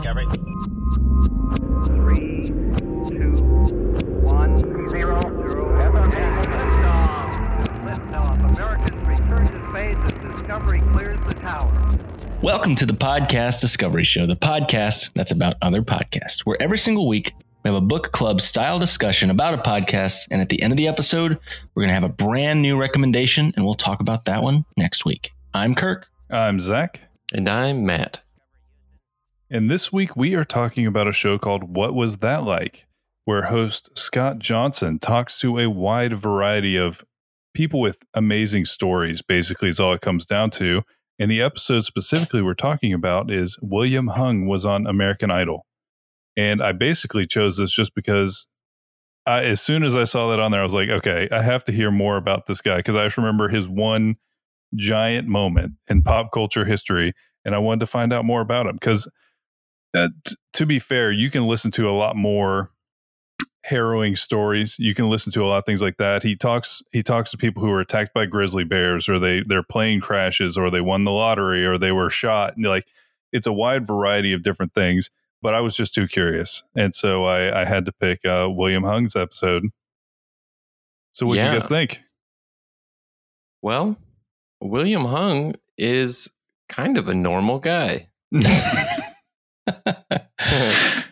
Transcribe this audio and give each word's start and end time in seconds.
Discovery. 0.00 0.26
Three, 1.84 2.46
two, 2.46 3.34
one, 4.22 4.58
zero, 4.88 5.20
zero. 5.20 5.78
Liftoff. 5.78 7.34
Liftoff. 7.84 8.50
Americans 8.50 9.06
return 9.06 9.46
to 9.46 9.70
space 9.70 9.98
as 10.02 10.12
Discovery 10.32 10.80
clears 10.92 11.20
the 11.26 11.34
tower. 11.34 11.98
Welcome 12.40 12.76
to 12.76 12.86
the 12.86 12.94
Podcast 12.94 13.60
Discovery 13.60 14.04
Show, 14.04 14.24
the 14.24 14.36
podcast 14.36 15.12
that's 15.12 15.32
about 15.32 15.56
other 15.60 15.82
podcasts, 15.82 16.46
where 16.46 16.56
every 16.62 16.78
single 16.78 17.06
week 17.06 17.34
we 17.62 17.68
have 17.68 17.76
a 17.76 17.82
book 17.82 18.10
club 18.10 18.40
style 18.40 18.78
discussion 18.78 19.28
about 19.28 19.52
a 19.52 19.58
podcast. 19.58 20.28
And 20.30 20.40
at 20.40 20.48
the 20.48 20.62
end 20.62 20.72
of 20.72 20.78
the 20.78 20.88
episode, 20.88 21.38
we're 21.74 21.82
going 21.82 21.88
to 21.88 21.94
have 21.94 22.04
a 22.04 22.08
brand 22.08 22.62
new 22.62 22.80
recommendation, 22.80 23.52
and 23.54 23.66
we'll 23.66 23.74
talk 23.74 24.00
about 24.00 24.24
that 24.24 24.42
one 24.42 24.64
next 24.78 25.04
week. 25.04 25.32
I'm 25.52 25.74
Kirk. 25.74 26.06
I'm 26.30 26.58
Zach. 26.58 27.00
And 27.34 27.46
I'm 27.50 27.84
Matt. 27.84 28.20
And 29.52 29.68
this 29.68 29.92
week 29.92 30.16
we 30.16 30.34
are 30.34 30.44
talking 30.44 30.86
about 30.86 31.08
a 31.08 31.12
show 31.12 31.36
called 31.36 31.76
What 31.76 31.94
Was 31.94 32.18
That 32.18 32.44
Like? 32.44 32.86
where 33.24 33.42
host 33.42 33.96
Scott 33.96 34.38
Johnson 34.38 34.98
talks 34.98 35.38
to 35.38 35.58
a 35.58 35.68
wide 35.70 36.18
variety 36.18 36.76
of 36.76 37.04
people 37.54 37.78
with 37.78 37.98
amazing 38.14 38.64
stories, 38.64 39.22
basically, 39.22 39.68
is 39.68 39.78
all 39.78 39.92
it 39.92 40.00
comes 40.00 40.26
down 40.26 40.50
to. 40.50 40.82
And 41.18 41.30
the 41.30 41.42
episode 41.42 41.84
specifically 41.84 42.42
we're 42.42 42.54
talking 42.54 42.92
about 42.92 43.30
is 43.30 43.58
William 43.62 44.08
Hung 44.08 44.46
was 44.46 44.64
on 44.64 44.86
American 44.86 45.30
Idol. 45.30 45.66
And 46.36 46.62
I 46.62 46.72
basically 46.72 47.26
chose 47.26 47.56
this 47.56 47.70
just 47.70 47.94
because 47.94 48.46
I, 49.26 49.44
as 49.44 49.60
soon 49.60 49.84
as 49.84 49.94
I 49.94 50.04
saw 50.04 50.30
that 50.30 50.40
on 50.40 50.50
there, 50.50 50.60
I 50.60 50.64
was 50.64 50.74
like, 50.74 50.88
okay, 50.88 51.28
I 51.30 51.42
have 51.42 51.64
to 51.66 51.72
hear 51.72 51.90
more 51.90 52.16
about 52.16 52.46
this 52.46 52.60
guy 52.60 52.78
because 52.78 52.96
I 52.96 53.04
just 53.04 53.18
remember 53.18 53.48
his 53.48 53.68
one 53.68 54.16
giant 54.74 55.28
moment 55.28 55.74
in 55.88 56.02
pop 56.02 56.32
culture 56.32 56.64
history. 56.64 57.12
And 57.44 57.54
I 57.54 57.58
wanted 57.58 57.80
to 57.80 57.86
find 57.86 58.12
out 58.12 58.24
more 58.24 58.40
about 58.40 58.66
him 58.66 58.74
because, 58.74 59.08
uh, 59.94 60.08
t- 60.24 60.36
to 60.54 60.66
be 60.66 60.78
fair, 60.78 61.10
you 61.12 61.30
can 61.30 61.46
listen 61.46 61.70
to 61.72 61.88
a 61.88 61.92
lot 61.92 62.16
more 62.16 62.70
harrowing 63.64 64.16
stories. 64.16 64.76
You 64.78 64.94
can 64.94 65.10
listen 65.10 65.32
to 65.32 65.44
a 65.44 65.46
lot 65.46 65.58
of 65.58 65.64
things 65.66 65.82
like 65.82 65.96
that. 65.98 66.22
He 66.22 66.34
talks 66.36 66.82
he 66.92 67.02
talks 67.02 67.30
to 67.32 67.36
people 67.36 67.62
who 67.62 67.68
were 67.68 67.80
attacked 67.80 68.14
by 68.14 68.26
grizzly 68.26 68.64
bears 68.64 69.08
or 69.08 69.18
they 69.18 69.42
their 69.46 69.62
plane 69.62 70.00
crashes 70.00 70.56
or 70.56 70.70
they 70.70 70.80
won 70.80 71.04
the 71.04 71.10
lottery 71.12 71.66
or 71.66 71.76
they 71.78 71.92
were 71.92 72.08
shot. 72.10 72.56
And 72.56 72.64
like 72.66 72.86
it's 73.32 73.46
a 73.46 73.52
wide 73.52 73.86
variety 73.86 74.32
of 74.32 74.42
different 74.42 74.72
things. 74.74 75.10
But 75.42 75.54
I 75.54 75.60
was 75.60 75.74
just 75.74 75.94
too 75.94 76.06
curious. 76.06 76.62
And 76.76 76.94
so 76.94 77.24
I, 77.24 77.62
I 77.62 77.64
had 77.64 77.86
to 77.86 77.92
pick 77.92 78.24
uh, 78.26 78.48
William 78.50 78.82
Hung's 78.84 79.16
episode. 79.16 79.64
So 81.12 81.26
what 81.26 81.34
do 81.36 81.40
Yeah. 81.40 81.54
you 81.54 81.60
guys 81.60 81.68
think? 81.68 82.00
Well, 83.62 83.96
William 84.60 85.04
Hung 85.04 85.54
is 85.78 86.28
kind 86.68 86.98
of 86.98 87.08
a 87.08 87.14
normal 87.14 87.58
guy. 87.58 88.08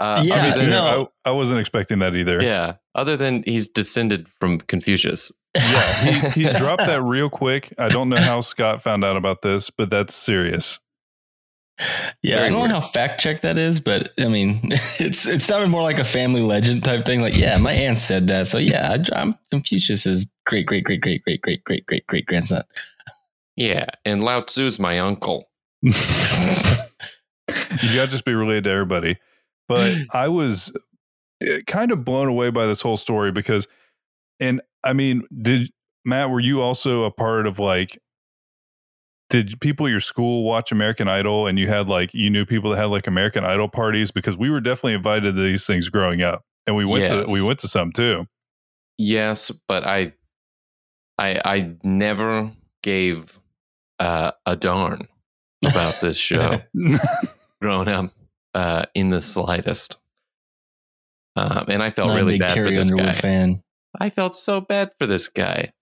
Uh, 0.00 0.22
Yeah, 0.24 0.34
other 0.36 0.58
than, 0.58 0.70
no. 0.70 1.10
I, 1.26 1.28
I 1.28 1.32
wasn't 1.32 1.60
expecting 1.60 1.98
that 1.98 2.16
either. 2.16 2.42
yeah. 2.42 2.76
Other 2.94 3.18
than 3.18 3.42
he's 3.44 3.68
descended 3.68 4.28
from 4.40 4.58
Confucius. 4.58 5.30
Yeah, 5.54 6.30
he, 6.32 6.42
he 6.44 6.52
dropped 6.54 6.86
that 6.86 7.02
real 7.02 7.28
quick. 7.28 7.74
I 7.76 7.88
don't 7.88 8.08
know 8.08 8.16
how 8.16 8.40
Scott 8.40 8.82
found 8.82 9.04
out 9.04 9.18
about 9.18 9.42
this, 9.42 9.68
but 9.68 9.90
that's 9.90 10.14
serious. 10.14 10.80
Yeah, 12.22 12.36
Very 12.36 12.46
I 12.46 12.48
don't 12.50 12.68
know 12.68 12.80
how 12.80 12.86
fact 12.86 13.20
check 13.20 13.40
that 13.42 13.58
is, 13.58 13.78
but 13.78 14.12
I 14.18 14.28
mean, 14.28 14.60
it's 14.98 15.26
it 15.26 15.42
sounded 15.42 15.68
more 15.68 15.82
like 15.82 15.98
a 15.98 16.04
family 16.04 16.40
legend 16.42 16.82
type 16.82 17.04
thing. 17.04 17.20
Like, 17.20 17.36
yeah, 17.36 17.58
my 17.58 17.72
aunt 17.72 18.00
said 18.00 18.26
that, 18.28 18.48
so 18.48 18.56
yeah, 18.58 18.96
I, 19.12 19.20
I'm 19.20 19.34
Confucius's 19.50 20.26
great, 20.46 20.66
great, 20.66 20.84
great, 20.84 21.00
great, 21.02 21.22
great, 21.24 21.42
great, 21.42 21.64
great, 21.64 21.86
great, 21.86 22.06
great 22.06 22.26
grandson. 22.26 22.62
Yeah. 23.56 23.86
And 24.04 24.22
Lao 24.22 24.40
Tzu's 24.42 24.78
my 24.78 24.98
uncle. 24.98 25.50
you 27.82 27.94
got 27.94 28.06
to 28.06 28.10
just 28.10 28.24
be 28.24 28.34
related 28.34 28.64
to 28.64 28.70
everybody. 28.70 29.18
But 29.68 29.96
I 30.12 30.28
was 30.28 30.72
uh, 31.42 31.58
kind 31.66 31.92
of 31.92 32.04
blown 32.04 32.28
away 32.28 32.50
by 32.50 32.66
this 32.66 32.82
whole 32.82 32.96
story 32.96 33.32
because, 33.32 33.68
and 34.38 34.60
I 34.84 34.92
mean, 34.92 35.22
did 35.40 35.70
Matt, 36.04 36.30
were 36.30 36.40
you 36.40 36.60
also 36.62 37.04
a 37.04 37.10
part 37.10 37.46
of 37.46 37.58
like, 37.58 37.98
did 39.28 39.60
people 39.60 39.86
at 39.86 39.90
your 39.90 40.00
school 40.00 40.42
watch 40.42 40.72
American 40.72 41.06
Idol 41.06 41.46
and 41.46 41.58
you 41.58 41.68
had 41.68 41.88
like, 41.88 42.12
you 42.12 42.30
knew 42.30 42.44
people 42.44 42.70
that 42.70 42.78
had 42.78 42.86
like 42.86 43.06
American 43.06 43.44
Idol 43.44 43.68
parties? 43.68 44.10
Because 44.10 44.36
we 44.36 44.50
were 44.50 44.60
definitely 44.60 44.94
invited 44.94 45.36
to 45.36 45.42
these 45.42 45.66
things 45.66 45.88
growing 45.88 46.20
up 46.22 46.42
and 46.66 46.74
we 46.74 46.84
went 46.84 47.02
Yes. 47.04 47.26
to, 47.26 47.32
we 47.32 47.46
went 47.46 47.60
to 47.60 47.68
some 47.68 47.92
too. 47.92 48.26
Yes, 48.98 49.50
but 49.68 49.86
I 49.86 50.12
I 51.16 51.40
I 51.44 51.74
never 51.82 52.50
gave 52.82 53.38
uh, 53.98 54.32
a 54.46 54.56
darn 54.56 55.06
about 55.64 56.00
this 56.00 56.16
show 56.16 56.60
growing 57.60 57.88
up 57.88 58.12
uh, 58.54 58.86
in 58.94 59.10
the 59.10 59.20
slightest. 59.20 59.96
Um, 61.36 61.66
and 61.68 61.82
I 61.82 61.90
felt 61.90 62.08
Not 62.08 62.16
really 62.16 62.34
big 62.34 62.40
bad 62.40 62.50
for 62.50 62.54
Carrie 62.54 62.76
this 62.76 62.90
Underwood 62.90 63.14
guy. 63.14 63.20
fan. 63.20 63.62
I 63.98 64.10
felt 64.10 64.34
so 64.36 64.60
bad 64.60 64.92
for 64.98 65.06
this 65.06 65.28
guy. 65.28 65.72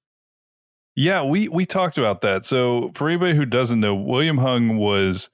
Yeah, 0.95 1.23
we 1.23 1.49
we 1.49 1.65
talked 1.65 1.97
about 1.97 2.23
that. 2.23 2.45
So 2.45 2.91
for 2.95 3.09
anybody 3.09 3.37
who 3.37 3.45
doesn't 3.47 3.81
know, 3.81 3.95
William 3.95 4.39
Hung 4.39 4.77
was 4.77 5.31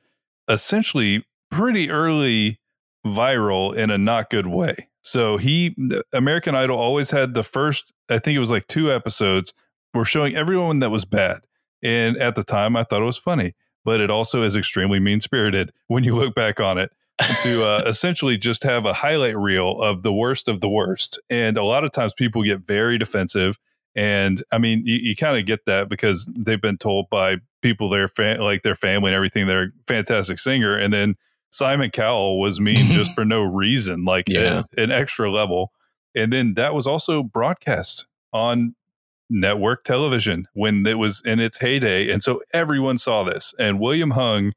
essentially 0.49 1.25
pretty 1.51 1.91
early 1.91 2.61
viral 3.07 3.75
in 3.75 3.91
a 3.91 3.99
not 3.99 4.29
good 4.31 4.47
way. 4.47 4.89
So 5.03 5.37
he 5.37 5.75
American 6.13 6.55
Idol 6.55 6.79
always 6.79 7.11
had 7.11 7.35
the 7.35 7.43
first 7.43 7.93
I 8.11 8.19
think 8.19 8.37
it 8.37 8.41
was 8.41 8.51
like 8.51 8.67
two 8.67 8.93
episodes 8.93 9.55
were 9.95 10.05
showing 10.05 10.35
everyone 10.37 10.81
that 10.81 10.91
was 10.91 11.05
bad. 11.05 11.47
And 11.83 12.17
at 12.19 12.35
the 12.35 12.45
time 12.45 12.77
I 12.77 12.85
thought 12.85 13.03
it 13.03 13.07
was 13.07 13.19
funny, 13.19 13.55
but 13.85 14.01
it 14.01 14.11
also 14.11 14.43
is 14.43 14.57
extremely 14.57 14.99
mean-spirited 15.01 15.73
when 15.89 16.05
you 16.05 16.15
look 16.17 16.35
back 16.35 16.61
on 16.61 16.79
it 16.79 16.91
to 17.43 17.65
uh, 17.65 17.83
essentially 17.87 18.37
just 18.37 18.63
have 18.63 18.87
a 18.87 18.93
highlight 18.93 19.37
reel 19.37 19.81
of 19.81 20.03
the 20.03 20.13
worst 20.13 20.49
of 20.49 20.61
the 20.61 20.69
worst. 20.69 21.21
And 21.31 21.57
a 21.57 21.65
lot 21.65 21.85
of 21.85 21.93
times 21.93 22.13
people 22.15 22.43
get 22.43 22.67
very 22.67 22.99
defensive 22.99 23.59
and 23.97 24.43
I 24.51 24.59
mean, 24.59 24.83
you, 24.85 24.97
you 25.01 25.15
kind 25.15 25.39
of 25.39 25.47
get 25.47 25.67
that 25.67 25.89
because 25.89 26.29
they've 26.37 26.61
been 26.61 26.79
told 26.79 27.09
by 27.11 27.37
people 27.63 27.89
their 27.89 28.09
fa- 28.09 28.39
like 28.41 28.63
their 28.65 28.75
family 28.75 29.11
and 29.11 29.15
everything 29.15 29.47
they're 29.47 29.63
a 29.67 29.71
fantastic 29.87 30.41
singer, 30.41 30.77
and 30.77 30.93
then 30.93 31.15
Simon 31.51 31.91
Cowell 31.91 32.41
was 32.41 32.61
mean 32.61 32.87
just 32.87 33.13
for 33.15 33.25
no 33.25 33.43
reason, 33.43 34.05
like 34.05 34.25
Yeah. 34.29 34.63
a- 34.77 34.83
an 34.83 34.91
extra 34.91 35.31
level. 35.31 35.71
And 36.13 36.33
then 36.33 36.55
that 36.55 36.75
was 36.75 36.89
also 36.89 37.23
broadcast 37.23 38.07
on 38.33 38.75
network 39.31 39.85
television 39.85 40.47
when 40.53 40.87
it 40.87 40.99
was 40.99 41.23
in 41.25 41.41
its 41.41 41.59
heyday, 41.59 42.11
and 42.11 42.23
so 42.23 42.43
everyone 42.53 42.99
saw 42.99 43.23
this. 43.23 43.55
And 43.59 43.81
William 43.81 44.13
Hung 44.13 44.53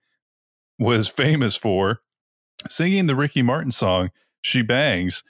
was 0.79 1.07
famous 1.07 1.55
for 1.55 2.01
singing 2.69 3.07
the 3.07 3.15
Ricky 3.15 3.41
Martin 3.41 3.71
song 3.71 4.11
"She 4.41 4.61
Bangs." 4.61 5.23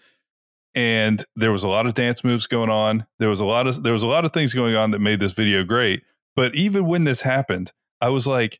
and 0.78 1.26
there 1.36 1.52
was 1.52 1.64
a 1.64 1.68
lot 1.68 1.88
of 1.88 1.96
dance 1.96 2.24
moves 2.24 2.46
going 2.46 2.70
on 2.70 3.06
there 3.18 3.30
was 3.30 3.40
a 3.40 3.46
lot 3.46 3.66
of 3.66 3.82
there 3.84 3.94
was 3.94 4.04
a 4.04 4.08
lot 4.08 4.26
of 4.26 4.32
things 4.32 4.54
going 4.54 4.76
on 4.76 4.92
that 4.92 5.00
made 5.00 5.20
this 5.20 5.32
video 5.32 5.64
great 5.64 6.04
but 6.36 6.54
even 6.54 6.86
when 6.86 7.04
this 7.04 7.22
happened 7.22 7.74
i 8.00 8.08
was 8.08 8.28
like 8.28 8.60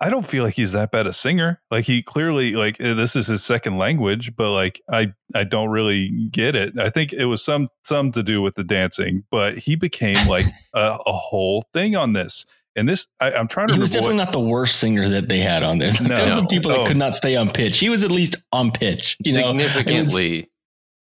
i 0.00 0.10
don't 0.10 0.26
feel 0.26 0.44
like 0.44 0.54
he's 0.54 0.72
that 0.72 0.90
bad 0.90 1.06
a 1.06 1.12
singer 1.12 1.60
like 1.70 1.84
he 1.84 2.02
clearly 2.02 2.52
like 2.52 2.80
eh, 2.80 2.94
this 2.94 3.16
is 3.16 3.26
his 3.26 3.42
second 3.44 3.78
language 3.78 4.34
but 4.36 4.50
like 4.52 4.80
i 4.92 5.12
i 5.34 5.42
don't 5.44 5.70
really 5.70 6.28
get 6.30 6.54
it 6.54 6.78
i 6.78 6.90
think 6.90 7.12
it 7.12 7.26
was 7.26 7.42
some 7.44 7.68
some 7.84 8.12
to 8.12 8.22
do 8.22 8.42
with 8.42 8.54
the 8.56 8.64
dancing 8.64 9.24
but 9.30 9.56
he 9.58 9.74
became 9.76 10.16
like 10.28 10.46
a, 10.74 10.98
a 11.06 11.12
whole 11.12 11.64
thing 11.72 11.96
on 11.96 12.12
this 12.12 12.44
and 12.76 12.88
this 12.88 13.06
I, 13.20 13.30
i'm 13.32 13.48
trying 13.48 13.68
to 13.68 13.74
He 13.74 13.80
was 13.80 13.90
remember 13.90 14.08
what- 14.08 14.16
definitely 14.18 14.24
not 14.24 14.32
the 14.32 14.50
worst 14.52 14.76
singer 14.78 15.08
that 15.08 15.28
they 15.28 15.40
had 15.40 15.62
on 15.62 15.78
there. 15.78 15.92
No. 16.02 16.14
there 16.14 16.26
was 16.26 16.34
some 16.34 16.46
people 16.46 16.70
that 16.72 16.80
Oh. 16.80 16.84
could 16.84 16.98
not 16.98 17.14
stay 17.14 17.34
on 17.36 17.48
pitch. 17.50 17.78
He 17.78 17.88
was 17.88 18.04
at 18.04 18.10
least 18.10 18.36
on 18.52 18.70
pitch. 18.70 19.16
You 19.24 19.32
know? 19.34 19.52
Was- 19.52 19.62
Significantly 19.72 20.50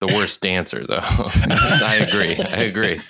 the 0.02 0.08
worst 0.08 0.40
dancer, 0.42 0.86
though. 0.86 1.00
I 1.02 2.06
agree. 2.08 2.36
I 2.36 2.64
agree. 2.64 3.02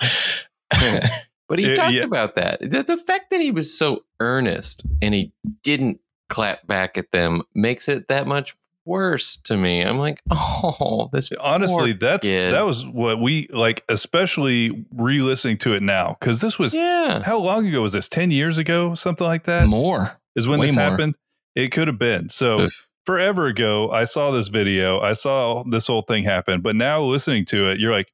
But 1.48 1.58
he 1.58 1.68
Yeah, 1.68 1.74
talked 1.74 1.92
yeah. 1.92 2.04
about 2.04 2.36
that. 2.36 2.60
The, 2.60 2.82
the 2.82 2.96
fact 2.96 3.30
that 3.30 3.40
he 3.40 3.50
was 3.50 3.76
so 3.76 4.04
earnest 4.20 4.86
and 5.02 5.14
he 5.14 5.32
didn't 5.62 6.00
clap 6.28 6.66
back 6.66 6.96
at 6.96 7.12
them 7.12 7.42
makes 7.54 7.88
it 7.88 8.08
that 8.08 8.26
much 8.26 8.56
worse 8.86 9.36
to 9.38 9.56
me. 9.56 9.80
I'm 9.82 9.98
like, 9.98 10.20
oh, 10.30 11.08
this 11.12 11.30
honestly 11.40 11.92
that's 11.92 12.26
kid. 12.26 12.52
that 12.54 12.64
was 12.64 12.86
what 12.86 13.20
we 13.20 13.48
like 13.52 13.84
especially 13.88 14.84
re-listening 14.94 15.58
to 15.58 15.74
it 15.74 15.82
now 15.82 16.16
because 16.20 16.40
this 16.40 16.58
was 16.58 16.74
yeah. 16.74 17.22
how 17.22 17.38
long 17.38 17.66
ago 17.66 17.82
was 17.82 17.92
this 17.92 18.08
10 18.08 18.30
years 18.30 18.58
ago 18.58 18.94
something 18.94 19.26
like 19.26 19.44
that 19.44 19.68
more. 19.68 20.18
is 20.36 20.46
when 20.48 20.60
way 20.60 20.66
this 20.66 20.76
more. 20.76 20.84
happened 20.84 21.14
it 21.54 21.72
could 21.72 21.88
have 21.88 21.98
been 21.98 22.28
so 22.28 22.60
Oof. 22.62 22.86
forever 23.06 23.46
ago 23.46 23.90
i 23.90 24.04
saw 24.04 24.30
this 24.30 24.48
video 24.48 25.00
i 25.00 25.12
saw 25.14 25.62
this 25.64 25.86
whole 25.86 26.02
thing 26.02 26.24
happen 26.24 26.60
but 26.60 26.76
now 26.76 27.00
listening 27.00 27.44
to 27.46 27.70
it 27.70 27.78
you're 27.80 27.92
like 27.92 28.12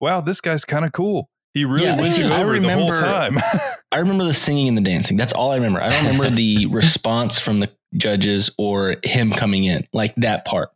wow 0.00 0.20
this 0.20 0.40
guy's 0.40 0.64
kind 0.64 0.84
of 0.84 0.92
cool 0.92 1.28
he 1.54 1.64
really 1.64 1.84
Yeah, 1.84 1.96
wins 1.96 2.14
see, 2.14 2.22
you 2.24 2.28
I 2.32 2.42
over 2.42 2.58
the 2.58 2.68
whole 2.70 2.88
remember- 2.90 2.94
time 3.00 3.38
I 3.92 3.98
remember 3.98 4.24
the 4.24 4.34
singing 4.34 4.68
and 4.68 4.76
the 4.76 4.82
dancing. 4.82 5.16
That's 5.16 5.32
all 5.32 5.50
I 5.50 5.56
remember. 5.56 5.82
I 5.82 5.88
don't 5.90 6.04
remember 6.06 6.30
the 6.30 6.66
response 6.70 7.38
from 7.40 7.58
the 7.60 7.70
judges 7.96 8.48
or 8.56 8.94
him 9.02 9.32
coming 9.32 9.64
in, 9.64 9.86
like 9.92 10.14
that 10.16 10.44
part. 10.44 10.70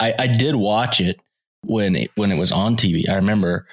I, 0.00 0.12
I 0.18 0.26
did 0.26 0.56
watch 0.56 1.00
it 1.00 1.20
when 1.64 1.94
it 1.94 2.10
when 2.16 2.32
it 2.32 2.38
was 2.38 2.50
on 2.50 2.76
TV. 2.76 3.08
I 3.08 3.14
remember 3.14 3.66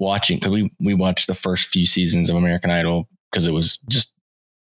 watching 0.00 0.38
because 0.38 0.50
we 0.50 0.70
we 0.80 0.94
watched 0.94 1.28
the 1.28 1.34
first 1.34 1.68
few 1.68 1.86
seasons 1.86 2.28
of 2.28 2.34
American 2.34 2.70
Idol 2.70 3.08
because 3.30 3.46
it 3.46 3.52
was 3.52 3.76
just 3.88 4.12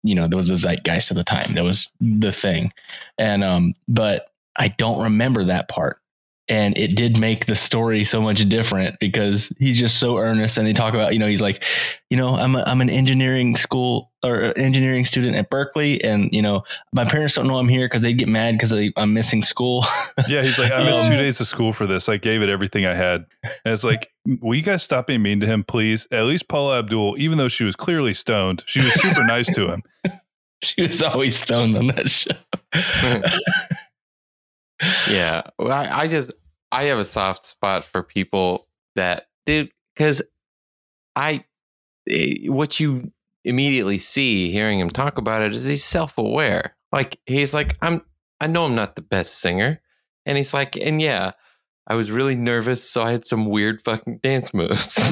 you 0.02 0.16
know 0.16 0.28
there 0.28 0.38
was 0.38 0.48
the 0.48 0.56
zeitgeist 0.56 1.12
at 1.12 1.18
the 1.18 1.24
time. 1.24 1.54
That 1.54 1.63
was 1.63 1.90
the 2.02 2.31
thing, 2.31 2.74
and 3.19 3.44
um, 3.44 3.75
but 3.88 4.31
I 4.57 4.69
don't 4.69 5.04
remember 5.04 5.44
that 5.44 5.68
part. 5.69 6.00
And 6.47 6.77
it 6.77 6.95
did 6.95 7.19
make 7.19 7.47
the 7.47 7.56
story 7.56 8.03
so 8.03 8.21
much 8.21 8.47
different 8.47 9.00
because 9.00 9.51
he's 9.57 9.80
just 9.80 9.97
so 9.97 10.18
earnest. 10.18 10.57
And 10.57 10.68
they 10.68 10.74
talk 10.74 10.94
about, 10.94 11.13
you 11.13 11.19
know, 11.19 11.27
he's 11.27 11.42
like, 11.42 11.63
you 12.12 12.18
know, 12.18 12.36
I'm 12.36 12.56
a, 12.56 12.63
I'm 12.68 12.81
an 12.81 12.89
engineering 12.89 13.56
school 13.56 14.12
or 14.24 14.53
engineering 14.57 15.06
student 15.06 15.36
at 15.36 15.50
Berkeley, 15.50 16.03
and 16.03 16.30
you 16.31 16.42
know, 16.42 16.63
my 16.94 17.06
parents 17.06 17.36
don't 17.36 17.45
know 17.47 17.57
I'm 17.57 17.68
here 17.68 17.86
because 17.86 18.01
they 18.01 18.13
get 18.13 18.27
mad 18.27 18.53
because 18.56 18.74
I'm 18.95 19.13
missing 19.13 19.44
school. 19.44 19.86
Yeah, 20.27 20.44
he's 20.44 20.57
like, 20.57 20.71
I 20.71 20.83
missed 20.83 21.01
Um, 21.01 21.12
two 21.12 21.18
days 21.18 21.42
of 21.42 21.47
school 21.47 21.74
for 21.74 21.86
this. 21.86 22.07
I 22.07 22.18
gave 22.18 22.42
it 22.42 22.47
everything 22.50 22.86
I 22.86 22.95
had. 22.95 23.25
And 23.44 23.74
it's 23.74 23.83
like, 23.83 24.12
will 24.25 24.56
you 24.56 24.63
guys 24.63 24.81
stop 24.81 25.07
being 25.07 25.21
mean 25.21 25.42
to 25.42 25.45
him, 25.45 25.63
please? 25.63 26.07
At 26.09 26.24
least 26.24 26.47
Paula 26.47 26.80
Abdul, 26.80 27.15
even 27.19 27.38
though 27.38 27.50
she 27.50 27.63
was 27.65 27.75
clearly 27.75 28.13
stoned, 28.13 28.63
she 28.65 28.80
was 28.80 28.94
super 28.94 29.24
nice 29.25 29.53
to 29.53 29.69
him. 29.69 29.83
she 30.63 30.83
was 30.83 31.01
always 31.01 31.39
stoned 31.39 31.77
on 31.77 31.88
that 31.88 32.09
show. 32.09 32.31
yeah. 35.10 35.42
Well, 35.57 35.72
I, 35.72 36.01
I 36.01 36.07
just 36.07 36.33
i 36.72 36.86
have 36.86 37.00
a 37.00 37.06
soft 37.06 37.45
spot 37.45 37.86
for 37.86 38.04
people 38.04 38.68
that 38.95 39.27
dude 39.45 39.69
because 39.95 40.22
i 41.16 41.44
eh, 42.10 42.48
what 42.48 42.80
you 42.80 43.12
immediately 43.44 43.98
see 43.98 44.51
hearing 44.51 44.80
him 44.80 44.89
talk 44.89 45.18
about 45.18 45.44
it 45.44 45.54
is 45.54 45.66
he's 45.66 45.83
self-aware. 45.83 46.75
Like 46.92 47.19
he's 47.25 47.54
like 47.54 47.77
i'm 47.81 48.01
i 48.42 48.48
know 48.48 48.66
i'm 48.66 48.75
not 48.75 48.95
the 48.95 49.01
best 49.01 49.39
singer. 49.39 49.81
And 50.25 50.38
he's 50.38 50.54
like 50.54 50.75
and 50.75 51.01
yeah 51.01 51.31
i 51.88 51.94
was 51.95 52.10
really 52.10 52.36
nervous 52.36 52.89
so 52.89 53.04
i 53.04 53.12
had 53.12 53.25
some 53.25 53.45
weird 53.45 53.81
fucking 53.83 54.19
dance 54.24 54.54
moves. 54.54 54.98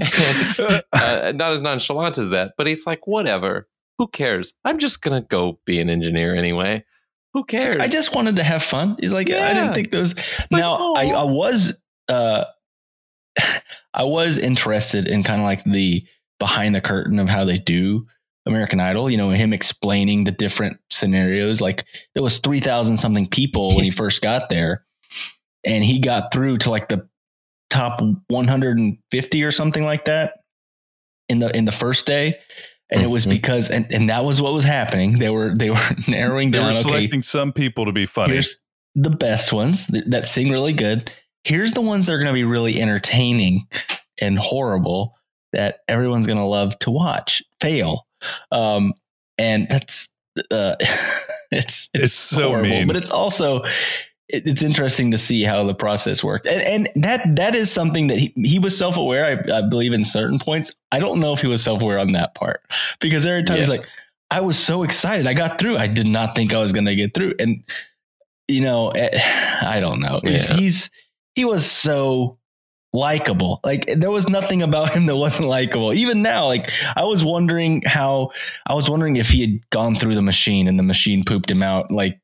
And, 0.00 0.82
uh, 0.92 1.32
not 1.34 1.52
as 1.52 1.60
nonchalant 1.60 2.18
as 2.18 2.30
that 2.30 2.54
but 2.58 2.66
he's 2.66 2.86
like 2.86 3.06
whatever 3.06 3.68
who 3.98 4.06
cares 4.08 4.54
i'm 4.64 4.78
just 4.78 5.02
gonna 5.02 5.20
go 5.20 5.58
be 5.64 5.80
an 5.80 5.90
engineer 5.90 6.34
anyway 6.34 6.84
who 7.34 7.44
cares 7.44 7.76
I 7.76 7.88
just 7.88 8.14
wanted 8.14 8.36
to 8.36 8.42
have 8.42 8.62
fun. 8.62 8.96
He's 8.98 9.12
like, 9.12 9.30
I 9.30 9.52
didn't 9.52 9.74
think 9.74 9.90
those. 9.90 10.14
now, 10.50 10.94
I, 10.94 11.10
I 11.10 11.24
was, 11.24 11.78
uh, 12.08 12.44
I 13.94 14.04
was 14.04 14.38
interested 14.38 15.06
in 15.06 15.22
kind 15.22 15.40
of 15.40 15.44
like 15.44 15.62
the 15.64 16.04
behind 16.38 16.74
the 16.74 16.80
curtain 16.80 17.18
of 17.18 17.28
how 17.28 17.44
they 17.44 17.58
do 17.58 18.06
American 18.46 18.80
Idol. 18.80 19.10
You 19.10 19.18
know, 19.18 19.30
him 19.30 19.52
explaining 19.52 20.24
the 20.24 20.30
different 20.30 20.78
scenarios. 20.90 21.60
Like 21.60 21.86
there 22.14 22.22
was 22.22 22.38
three 22.38 22.60
thousand 22.60 22.96
something 22.96 23.26
people 23.26 23.74
when 23.74 23.84
he 23.84 23.90
first 24.02 24.22
got 24.22 24.48
there, 24.48 24.84
and 25.64 25.84
he 25.84 26.00
got 26.00 26.32
through 26.32 26.58
to 26.58 26.70
like 26.70 26.88
the 26.88 27.08
top 27.70 28.00
one 28.28 28.48
hundred 28.48 28.78
and 28.78 28.98
fifty 29.10 29.44
or 29.44 29.50
something 29.50 29.84
like 29.84 30.06
that 30.06 30.34
in 31.28 31.40
the 31.40 31.54
in 31.56 31.66
the 31.66 31.72
first 31.72 32.06
day. 32.06 32.38
And 32.90 33.02
it 33.02 33.06
was 33.08 33.26
Mhm. 33.26 33.30
because, 33.30 33.70
and, 33.70 33.86
and 33.92 34.08
that 34.08 34.24
was 34.24 34.40
what 34.40 34.54
was 34.54 34.64
happening. 34.64 35.18
They 35.18 35.28
were 35.28 35.54
they 35.54 35.70
were 35.70 35.80
narrowing 36.08 36.50
They 36.50 36.58
down. 36.58 36.66
were 36.68 36.70
okay, 36.72 36.82
selecting 36.82 37.22
some 37.22 37.52
people 37.52 37.84
to 37.84 37.92
be 37.92 38.06
funny. 38.06 38.32
Here's 38.32 38.58
the 38.94 39.10
best 39.10 39.52
ones 39.52 39.86
that 39.88 40.26
sing 40.26 40.50
really 40.50 40.72
good. 40.72 41.10
Here's 41.44 41.72
the 41.72 41.80
ones 41.82 42.06
that 42.06 42.14
are 42.14 42.18
going 42.18 42.28
to 42.28 42.32
be 42.32 42.44
really 42.44 42.80
entertaining 42.80 43.68
and 44.20 44.38
horrible 44.38 45.14
that 45.52 45.80
everyone's 45.88 46.26
going 46.26 46.38
to 46.38 46.44
love 46.44 46.78
to 46.80 46.90
watch 46.90 47.42
fail. 47.60 48.06
Um, 48.50 48.92
and 49.38 49.66
that's 49.68 50.08
uh, 50.50 50.74
it's, 50.80 51.28
it's 51.50 51.88
It's 51.94 52.12
so 52.12 52.48
horrible, 52.48 52.68
mean. 52.70 52.86
but 52.86 52.96
it's 52.96 53.10
also 53.10 53.62
it- 53.62 53.72
it's 54.28 54.62
interesting 54.62 55.10
to 55.12 55.18
see 55.18 55.42
how 55.42 55.64
the 55.64 55.74
process 55.74 56.22
worked, 56.22 56.46
and, 56.46 56.62
and 56.62 57.04
that 57.04 57.36
that 57.36 57.54
is 57.54 57.70
something 57.70 58.08
that 58.08 58.18
he 58.18 58.32
he 58.36 58.58
was 58.58 58.76
self 58.76 58.96
aware. 58.96 59.24
I, 59.50 59.58
I 59.58 59.62
believe 59.62 59.92
in 59.92 60.04
certain 60.04 60.38
points. 60.38 60.72
I 60.92 60.98
don't 60.98 61.20
know 61.20 61.32
if 61.32 61.40
he 61.40 61.46
was 61.46 61.62
self 61.62 61.82
aware 61.82 61.98
on 61.98 62.12
that 62.12 62.34
part 62.34 62.62
because 63.00 63.24
there 63.24 63.38
are 63.38 63.42
times 63.42 63.68
Yeah. 63.68 63.76
like 63.76 63.88
I 64.30 64.40
was 64.42 64.58
so 64.58 64.82
excited. 64.82 65.26
I 65.26 65.32
got 65.34 65.58
through. 65.58 65.78
I 65.78 65.86
did 65.86 66.06
not 66.06 66.34
think 66.34 66.52
I 66.52 66.60
was 66.60 66.72
going 66.72 66.84
to 66.84 66.94
get 66.94 67.14
through. 67.14 67.32
And, 67.38 67.64
you 68.46 68.60
know, 68.60 68.90
eh, 68.90 69.18
I 69.62 69.80
don't 69.80 70.00
know. 70.00 70.20
Yeah. 70.22 70.38
he's 70.38 70.90
he 71.34 71.44
was 71.46 71.64
so 71.64 72.38
likable. 72.92 73.60
Like 73.64 73.86
there 73.96 74.10
was 74.10 74.28
nothing 74.28 74.62
about 74.62 74.92
him 74.92 75.06
that 75.06 75.16
wasn't 75.16 75.48
likable. 75.48 75.94
Even 75.94 76.22
now, 76.22 76.46
like 76.46 76.70
I 76.96 77.04
was 77.04 77.24
wondering 77.24 77.82
how 77.86 78.30
I 78.66 78.74
was 78.74 78.90
wondering 78.90 79.16
if 79.16 79.30
he 79.30 79.40
had 79.40 79.70
gone 79.70 79.94
through 79.96 80.14
the 80.14 80.22
machine 80.22 80.68
and 80.68 80.78
the 80.78 80.82
machine 80.82 81.24
pooped 81.24 81.50
him 81.50 81.62
out. 81.62 81.90
Like, 81.90 82.20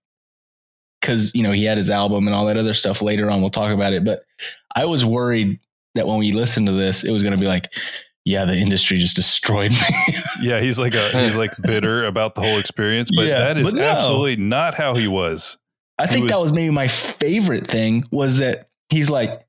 cause 1.04 1.32
you 1.34 1.42
know, 1.44 1.52
he 1.52 1.64
had 1.64 1.76
his 1.76 1.90
album 1.90 2.26
and 2.26 2.34
all 2.34 2.46
that 2.46 2.56
other 2.56 2.74
stuff 2.74 3.00
later 3.02 3.30
on. 3.30 3.40
We'll 3.40 3.50
talk 3.50 3.72
about 3.72 3.92
it. 3.92 4.04
But 4.04 4.24
I 4.74 4.86
was 4.86 5.04
worried 5.04 5.60
that 5.94 6.08
when 6.08 6.18
we 6.18 6.32
listened 6.32 6.66
to 6.66 6.72
this, 6.72 7.04
it 7.04 7.12
was 7.12 7.22
going 7.22 7.32
to 7.34 7.38
be 7.38 7.46
like, 7.46 7.72
yeah, 8.24 8.44
the 8.46 8.56
industry 8.56 8.96
just 8.96 9.14
destroyed 9.16 9.70
me. 9.70 9.78
yeah, 10.42 10.58
he's 10.60 10.78
like 10.80 10.94
a 10.94 11.08
he's 11.20 11.36
like 11.36 11.50
bitter 11.62 12.06
about 12.06 12.34
the 12.34 12.40
whole 12.40 12.58
experience, 12.58 13.10
but 13.14 13.26
Yeah, 13.26 13.38
that 13.40 13.58
is 13.58 13.70
but 13.70 13.78
no. 13.78 13.84
absolutely 13.84 14.36
not 14.36 14.74
how 14.74 14.94
he 14.96 15.06
was. 15.06 15.58
I 15.98 16.06
He 16.08 16.14
think 16.14 16.28
that 16.30 16.34
was- 16.40 16.50
was 16.50 16.52
maybe 16.54 16.70
my 16.74 16.88
favorite 16.88 17.66
thing 17.68 18.02
was 18.10 18.38
that 18.38 18.68
he's 18.88 19.10
like, 19.10 19.46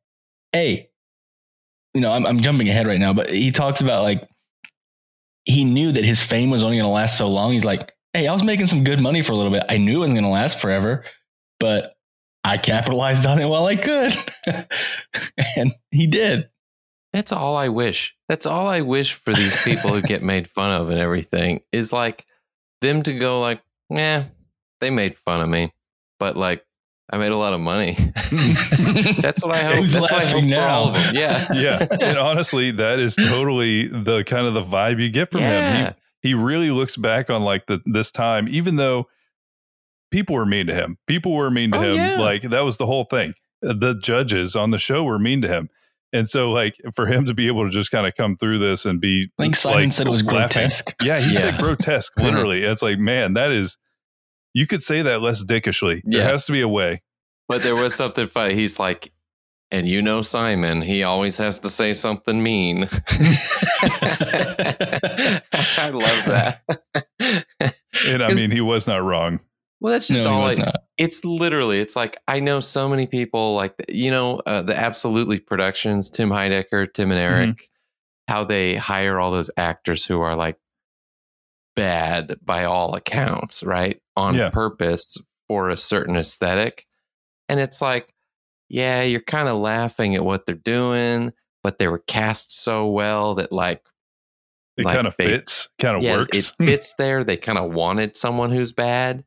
hey, 0.51 0.89
you 1.95 2.01
know, 2.01 2.11
I'm, 2.11 2.25
I'm 2.25 2.41
jumping 2.41 2.69
ahead 2.69 2.85
right 2.87 2.99
now, 2.99 3.13
but 3.13 3.29
he 3.29 3.51
talks 3.51 3.79
about 3.81 4.03
like, 4.03 4.27
he 5.45 5.63
knew 5.63 5.91
that 5.91 6.03
his 6.03 6.21
fame 6.21 6.49
was 6.49 6.63
only 6.63 6.77
going 6.77 6.85
to 6.87 6.91
last 6.93 7.17
so 7.17 7.27
long. 7.29 7.51
He's 7.53 7.65
like, 7.65 7.93
hey, 8.13 8.27
I 8.27 8.33
was 8.33 8.43
making 8.43 8.67
some 8.67 8.83
good 8.83 8.99
money 8.99 9.21
for 9.21 9.31
a 9.31 9.35
little 9.35 9.51
bit. 9.51 9.63
I 9.69 9.77
knew 9.77 9.97
it 9.97 9.99
wasn't 9.99 10.15
going 10.17 10.23
to 10.25 10.29
last 10.31 10.59
forever, 10.59 11.03
but 11.65 11.95
I 12.43 12.59
capitalized 12.59 13.25
on 13.25 13.41
it 13.41 13.47
while 13.47 13.65
I 13.65 13.75
could. 13.75 14.15
and 15.57 15.73
he 15.89 16.05
did. 16.05 16.47
That's 17.11 17.31
all 17.31 17.57
I 17.57 17.69
wish. 17.69 18.15
That's 18.29 18.45
all 18.45 18.67
I 18.67 18.81
wish 18.81 19.15
for 19.15 19.33
these 19.33 19.63
people 19.63 19.89
who 19.89 20.03
get 20.03 20.21
made 20.21 20.47
fun 20.47 20.69
of 20.71 20.91
and 20.91 20.99
everything 20.99 21.61
is 21.71 21.91
like 21.91 22.27
them 22.81 23.01
to 23.01 23.13
go 23.15 23.41
like, 23.41 23.63
yeah, 23.89 24.25
they 24.79 24.91
made 24.91 25.15
fun 25.15 25.41
of 25.41 25.49
me, 25.49 25.73
but 26.19 26.37
like 26.37 26.63
I 27.09 27.17
made 27.17 27.31
a 27.31 27.37
lot 27.37 27.53
of 27.53 27.61
money. 27.61 27.93
That's 29.21 29.43
what 29.43 29.55
I 29.55 29.63
hope. 29.63 29.75
Who's 29.77 29.93
That's 29.93 30.01
what 30.03 30.11
I 30.11 30.25
laughing 30.25 30.49
hope 30.49 30.59
for 30.59 30.69
all 30.69 30.87
of 30.89 30.93
now? 30.93 31.11
Yeah, 31.19 31.47
Yeah, 31.55 31.87
and 31.99 32.19
honestly, 32.19 32.69
that 32.73 32.99
is 32.99 33.15
totally 33.15 33.87
the 33.87 34.23
kind 34.23 34.45
of 34.45 34.53
the 34.53 34.63
vibe 34.63 35.01
you 35.01 35.09
get 35.09 35.31
from 35.31 35.41
him. 35.41 35.95
He 36.21 36.29
he 36.29 36.33
really 36.35 36.69
looks 36.69 36.95
back 36.95 37.31
on 37.31 37.41
like 37.41 37.65
the 37.65 37.81
this 37.87 38.11
time, 38.11 38.47
even 38.49 38.75
though 38.75 39.07
people 40.15 40.35
were 40.35 40.45
mean 40.45 40.67
to 40.67 40.73
him. 40.73 40.97
People 41.07 41.33
were 41.33 41.51
mean 41.51 41.71
to 41.71 41.77
Oh, 41.77 41.81
him. 41.81 41.95
yeah. 41.95 42.17
Like 42.19 42.43
that 42.43 42.61
was 42.61 42.77
the 42.77 42.85
whole 42.85 43.03
thing. 43.03 43.33
The 43.61 43.95
judges 44.01 44.55
on 44.55 44.69
the 44.71 44.77
show 44.77 45.03
were 45.03 45.19
mean 45.19 45.41
to 45.41 45.47
him. 45.49 45.69
And 46.13 46.29
so 46.29 46.51
like 46.51 46.75
for 46.95 47.07
him 47.07 47.25
to 47.25 47.33
be 47.33 47.47
able 47.47 47.65
to 47.65 47.69
just 47.69 47.91
kind 47.91 48.07
of 48.07 48.13
come 48.15 48.37
through 48.37 48.59
this 48.59 48.85
and 48.85 49.01
be 49.01 49.27
I 49.37 49.43
think 49.43 49.55
Simon 49.57 49.91
said 49.91 50.07
it 50.07 50.11
was 50.11 50.23
laughing. 50.23 50.37
grotesque. 50.37 50.95
Yeah, 51.03 51.19
he 51.19 51.33
said 51.33 51.57
grotesque, 51.59 52.13
literally. 52.17 52.63
it's 52.63 52.81
like, 52.81 52.97
man, 52.97 53.33
that 53.33 53.51
is 53.51 53.77
you 54.53 54.65
could 54.67 54.81
say 54.81 55.01
that 55.01 55.21
less 55.21 55.43
dickishly. 55.43 56.01
There 56.05 56.23
has 56.23 56.45
to 56.45 56.53
be 56.53 56.61
a 56.61 56.67
way. 56.69 57.01
But 57.49 57.61
there 57.63 57.75
was 57.75 57.93
something 57.93 58.27
funny. 58.29 58.53
He's 58.53 58.79
like, 58.79 59.11
and 59.71 59.85
you 59.87 60.01
know 60.01 60.21
Simon, 60.21 60.81
he 60.81 61.03
always 61.03 61.35
has 61.37 61.59
to 61.59 61.69
say 61.69 61.93
something 61.93 62.41
mean. 62.41 62.87
I 65.51 65.89
love 65.91 66.25
that. 66.25 66.61
And 68.09 68.23
I 68.23 68.27
'Cause- 68.29 68.39
mean, 68.39 68.51
he 68.51 68.61
was 68.61 68.87
not 68.87 68.97
wrong. 69.03 69.39
Well, 69.81 69.91
that's 69.93 70.07
just 70.07 70.23
he 70.23 70.29
all 70.29 70.49
it's 70.97 71.25
literally 71.25 71.79
it's 71.79 71.95
like 71.95 72.17
i 72.27 72.39
know 72.39 72.59
so 72.59 72.87
many 72.87 73.05
people 73.05 73.53
like 73.55 73.73
you 73.89 74.09
know 74.09 74.39
uh, 74.45 74.61
the 74.61 74.75
absolutely 74.77 75.39
productions 75.39 76.09
tim 76.09 76.29
heidecker 76.29 76.91
tim 76.93 77.11
and 77.11 77.19
eric 77.19 77.49
Mm-hmm. 77.49 78.33
how 78.33 78.43
they 78.45 78.75
hire 78.75 79.19
all 79.19 79.31
those 79.31 79.51
actors 79.57 80.05
who 80.05 80.21
are 80.21 80.35
like 80.35 80.57
bad 81.75 82.37
by 82.43 82.63
all 82.63 82.95
accounts 82.95 83.63
right 83.63 84.01
on 84.15 84.35
Yeah. 84.35 84.49
purpose 84.49 85.17
for 85.47 85.69
a 85.69 85.77
certain 85.77 86.15
aesthetic 86.15 86.85
and 87.49 87.59
it's 87.59 87.81
like 87.81 88.13
yeah 88.69 89.01
you're 89.03 89.19
kind 89.21 89.49
of 89.49 89.57
laughing 89.57 90.15
at 90.15 90.23
what 90.23 90.45
they're 90.45 90.55
doing 90.55 91.33
but 91.63 91.77
they 91.77 91.87
were 91.87 91.99
cast 91.99 92.51
so 92.63 92.87
well 92.87 93.35
that 93.35 93.51
like 93.51 93.81
It 94.77 94.85
Like 94.85 94.95
kind 94.95 95.07
of 95.07 95.15
fits, 95.15 95.69
kind 95.79 95.97
of 95.97 96.03
yeah, 96.03 96.17
works. 96.17 96.37
it 96.37 96.53
fits 96.65 96.93
there. 96.97 97.23
They 97.23 97.37
kind 97.37 97.57
of 97.57 97.73
wanted 97.73 98.15
someone 98.17 98.51
who's 98.51 98.71
bad, 98.73 99.23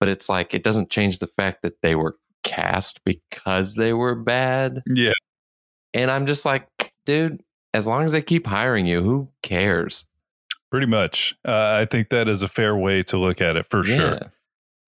but 0.00 0.08
it's 0.08 0.28
like 0.28 0.54
it 0.54 0.62
doesn't 0.62 0.90
change 0.90 1.18
the 1.18 1.26
fact 1.26 1.62
that 1.62 1.80
they 1.82 1.94
were 1.94 2.16
cast 2.42 3.04
because 3.04 3.74
they 3.74 3.92
were 3.92 4.14
bad. 4.14 4.82
yeah. 4.86 5.12
And 5.94 6.10
I'm 6.10 6.26
just 6.26 6.44
like, 6.44 6.68
dude, 7.06 7.42
as 7.72 7.86
long 7.86 8.04
as 8.04 8.12
they 8.12 8.20
keep 8.22 8.46
hiring 8.46 8.86
you, 8.86 9.02
who 9.02 9.28
cares? 9.42 10.04
Pretty 10.70 10.86
much. 10.86 11.34
Uh, 11.46 11.78
I 11.80 11.86
think 11.86 12.10
that 12.10 12.28
is 12.28 12.42
a 12.42 12.48
fair 12.48 12.76
way 12.76 13.02
to 13.04 13.16
look 13.18 13.40
at 13.40 13.56
it 13.56 13.66
for 13.70 13.82
sure. 13.82 14.20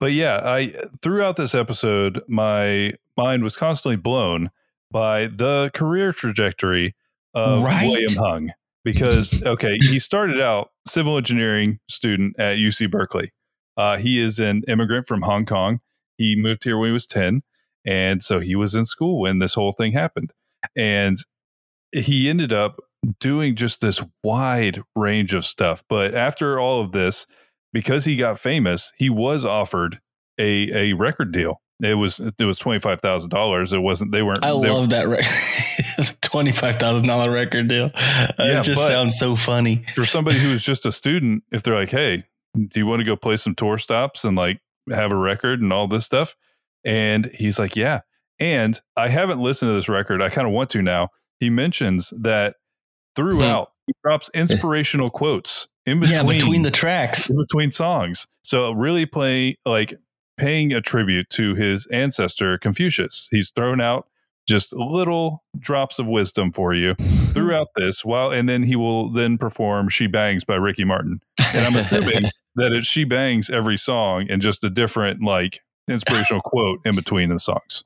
But 0.00 0.12
yeah, 0.12 0.40
I 0.44 0.74
throughout 1.02 1.36
this 1.36 1.54
episode, 1.54 2.22
my 2.28 2.92
mind 3.16 3.42
was 3.42 3.56
constantly 3.56 3.96
blown 3.96 4.50
by 4.90 5.26
the 5.26 5.70
career 5.74 6.12
trajectory 6.12 6.94
of 7.34 7.62
Right. 7.64 7.88
William 7.88 8.14
Hung. 8.16 8.50
Because 8.84 9.42
okay, 9.42 9.76
he 9.80 9.98
started 9.98 10.40
out 10.40 10.70
civil 10.86 11.16
engineering 11.16 11.78
student 11.88 12.38
at 12.38 12.56
UC 12.56 12.90
Berkeley. 12.90 13.32
Uh, 13.78 13.96
he 13.96 14.20
is 14.20 14.40
an 14.40 14.64
immigrant 14.68 15.06
from 15.06 15.22
Hong 15.22 15.46
Kong. 15.46 15.80
He 16.16 16.34
moved 16.36 16.64
here 16.64 16.76
when 16.76 16.88
he 16.88 16.92
was 16.92 17.06
ten, 17.06 17.42
and 17.86 18.22
so 18.22 18.40
he 18.40 18.56
was 18.56 18.74
in 18.74 18.84
school 18.84 19.20
when 19.20 19.38
this 19.38 19.54
whole 19.54 19.72
thing 19.72 19.92
happened. 19.92 20.32
And 20.76 21.16
he 21.92 22.28
ended 22.28 22.52
up 22.52 22.80
doing 23.20 23.54
just 23.54 23.80
this 23.80 24.02
wide 24.24 24.82
range 24.96 25.32
of 25.32 25.44
stuff. 25.44 25.84
But 25.88 26.14
after 26.14 26.58
all 26.58 26.80
of 26.82 26.90
this, 26.90 27.26
because 27.72 28.04
he 28.04 28.16
got 28.16 28.40
famous, 28.40 28.92
he 28.96 29.08
was 29.08 29.44
offered 29.44 30.00
a 30.38 30.90
a 30.90 30.92
record 30.94 31.32
deal. 31.32 31.62
It 31.80 31.94
was 31.94 32.18
it 32.18 32.44
was 32.44 32.58
twenty 32.58 32.80
five 32.80 33.00
thousand 33.00 33.30
dollars. 33.30 33.72
It 33.72 33.78
wasn't. 33.78 34.10
They 34.10 34.22
weren't. 34.22 34.42
I 34.42 34.48
they, 34.48 34.70
love 34.70 34.90
that 34.90 35.06
record. 35.08 36.16
Twenty 36.20 36.52
five 36.52 36.76
thousand 36.76 37.06
dollar 37.06 37.30
record 37.30 37.68
deal. 37.68 37.90
Uh, 37.94 38.32
Yeah, 38.38 38.60
it 38.60 38.64
just 38.64 38.86
sounds 38.86 39.16
so 39.16 39.36
funny. 39.36 39.84
for 39.94 40.04
somebody 40.04 40.38
who 40.38 40.50
was 40.50 40.62
just 40.62 40.84
a 40.84 40.92
student. 40.92 41.44
If 41.52 41.62
they're 41.62 41.76
like, 41.76 41.90
"Hey, 41.90 42.24
do 42.66 42.80
you 42.80 42.86
want 42.86 43.00
to 43.00 43.04
go 43.04 43.16
play 43.16 43.36
some 43.36 43.54
tour 43.54 43.78
stops 43.78 44.24
and 44.24 44.36
like 44.36 44.60
have 44.90 45.12
a 45.12 45.16
record 45.16 45.60
and 45.60 45.72
all 45.72 45.86
this 45.86 46.04
stuff?" 46.04 46.36
And 46.84 47.30
he's 47.34 47.58
like, 47.58 47.76
"Yeah." 47.76 48.00
And 48.40 48.80
I 48.96 49.08
haven't 49.08 49.40
listened 49.40 49.70
to 49.70 49.74
this 49.74 49.88
record. 49.88 50.22
I 50.22 50.28
kind 50.28 50.46
of 50.46 50.52
want 50.52 50.70
to 50.70 50.82
now. 50.82 51.08
He 51.40 51.50
mentions 51.50 52.12
that 52.16 52.54
hmm. 53.16 53.22
throughout 53.22 53.72
he 53.86 53.94
drops 54.04 54.30
inspirational 54.34 55.10
quotes 55.10 55.66
in 55.86 56.00
between 56.00 56.16
Yeah, 56.16 56.22
between 56.22 56.62
the 56.62 56.70
tracks. 56.70 57.30
in 57.30 57.36
between 57.36 57.70
songs. 57.70 58.26
So 58.42 58.72
really 58.72 59.06
play 59.06 59.58
like 59.64 59.94
paying 60.36 60.72
a 60.72 60.80
tribute 60.80 61.30
to 61.30 61.54
his 61.54 61.86
ancestor 61.86 62.58
Confucius. 62.58 63.28
He's 63.30 63.50
thrown 63.50 63.80
out 63.80 64.06
just 64.48 64.74
little 64.74 65.44
drops 65.58 65.98
of 65.98 66.06
wisdom 66.08 66.50
for 66.50 66.74
you 66.74 66.94
throughout 67.32 67.68
this 67.76 68.04
while 68.04 68.30
and 68.30 68.48
then 68.48 68.62
he 68.62 68.74
will 68.74 69.12
then 69.12 69.38
perform 69.38 69.88
She 69.88 70.06
Bangs 70.06 70.44
by 70.44 70.54
Ricky 70.56 70.84
Martin. 70.84 71.20
And 71.54 71.66
I'm 71.66 71.76
assuming 71.76 72.30
that 72.56 72.72
it's 72.72 72.86
She 72.86 73.04
Bangs 73.04 73.50
every 73.50 73.76
song 73.76 74.26
and 74.30 74.40
just 74.42 74.64
a 74.64 74.70
different 74.70 75.22
like 75.22 75.60
inspirational 75.88 76.40
quote 76.44 76.80
in 76.84 76.96
between 76.96 77.28
the 77.28 77.38
songs. 77.38 77.84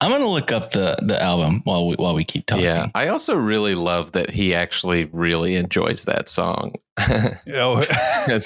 I'm 0.00 0.10
gonna 0.10 0.28
look 0.28 0.52
up 0.52 0.72
the 0.72 0.96
the 1.00 1.20
album 1.22 1.62
while 1.64 1.86
we 1.86 1.94
while 1.94 2.14
we 2.14 2.24
keep 2.24 2.44
talking. 2.46 2.64
Yeah, 2.64 2.88
I 2.94 3.08
also 3.08 3.36
really 3.36 3.74
love 3.74 4.12
that 4.12 4.28
he 4.28 4.54
actually 4.54 5.04
really 5.12 5.54
enjoys 5.54 6.04
that 6.04 6.28
song. 6.28 6.74
Oh, 6.98 7.30
you 7.46 7.52
know, 7.54 7.84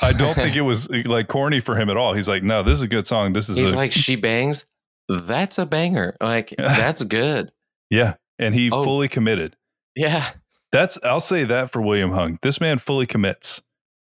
I 0.03 0.13
don't 0.13 0.35
think 0.35 0.57
it 0.57 0.61
was 0.61 0.89
like 0.91 1.27
corny 1.27 1.59
for 1.59 1.75
him 1.75 1.91
at 1.91 1.97
all. 1.97 2.13
He's 2.13 2.29
like, 2.29 2.43
no, 2.43 2.63
this 2.63 2.75
is 2.75 2.83
a 2.83 2.89
good 2.89 3.07
song. 3.07 3.33
This 3.33 3.49
is 3.49 3.57
He's 3.57 3.73
a, 3.73 3.77
like, 3.77 3.93
she 3.93 4.15
bangs. 4.15 4.67
That's 5.09 5.59
a 5.59 5.67
banger. 5.67 6.17
Like, 6.21 6.55
that's 6.59 7.03
good. 7.05 7.53
yeah. 7.91 8.15
And 8.39 8.55
he 8.55 8.71
Oh. 8.71 8.83
fully 8.85 9.09
committed. 9.09 9.57
Yeah. 9.97 10.29
That's 10.71 10.99
I'll 11.03 11.19
say 11.21 11.45
that 11.45 11.73
for 11.73 11.81
William 11.83 12.13
Hung. 12.13 12.39
This 12.43 12.61
man 12.61 12.79
fully 12.79 13.07
commits, 13.07 13.63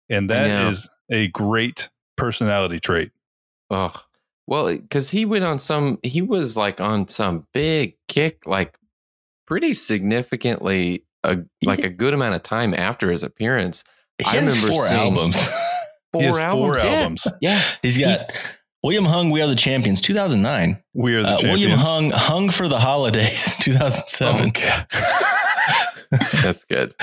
and 0.10 0.30
that 0.30 0.68
is 0.68 0.90
a 1.12 1.28
great 1.28 1.90
personality 2.18 2.80
trait. 2.80 3.12
Oh, 3.70 3.94
well, 4.48 4.68
eh, 4.68 4.78
because 4.78 5.10
he 5.10 5.26
went 5.26 5.44
on 5.46 5.60
some, 5.60 6.00
he 6.04 6.22
was 6.24 6.58
like 6.58 6.82
on 6.82 7.08
some 7.08 7.46
big 7.54 7.96
kick, 8.08 8.46
like 8.48 8.78
pretty 9.48 9.74
significantly, 9.76 11.04
uh, 11.24 11.36
a, 11.64 11.66
like 11.68 11.84
a 11.84 11.90
good 11.90 12.14
amount 12.14 12.36
of 12.36 12.44
time 12.44 12.74
after 12.74 13.12
his 13.12 13.24
appearance. 13.24 13.84
he 14.18 14.26
I 14.26 14.36
remember 14.40 14.68
four 14.68 14.86
seeing- 14.88 15.00
albums. 15.02 15.48
Four 16.14 16.22
he 16.22 16.28
albums. 16.30 16.80
four 16.80 16.88
albums. 16.90 17.28
Yeah. 17.42 17.62
He's 17.82 17.98
got 17.98 18.32
William 18.86 19.06
Hung, 19.06 19.32
We 19.32 19.42
Are 19.42 19.48
the 19.48 19.56
Champions, 19.56 20.00
2009. 20.00 20.80
We 20.94 21.16
are 21.16 21.24
the 21.24 21.28
Uh, 21.30 21.38
champions. 21.38 21.60
William 21.60 21.80
Hung, 21.80 22.12
Hung 22.12 22.52
for 22.52 22.68
the 22.68 22.80
Holidays, 22.80 23.56
2007. 23.60 24.52
Oh, 24.56 24.84
That's 26.44 26.64
good. 26.66 26.94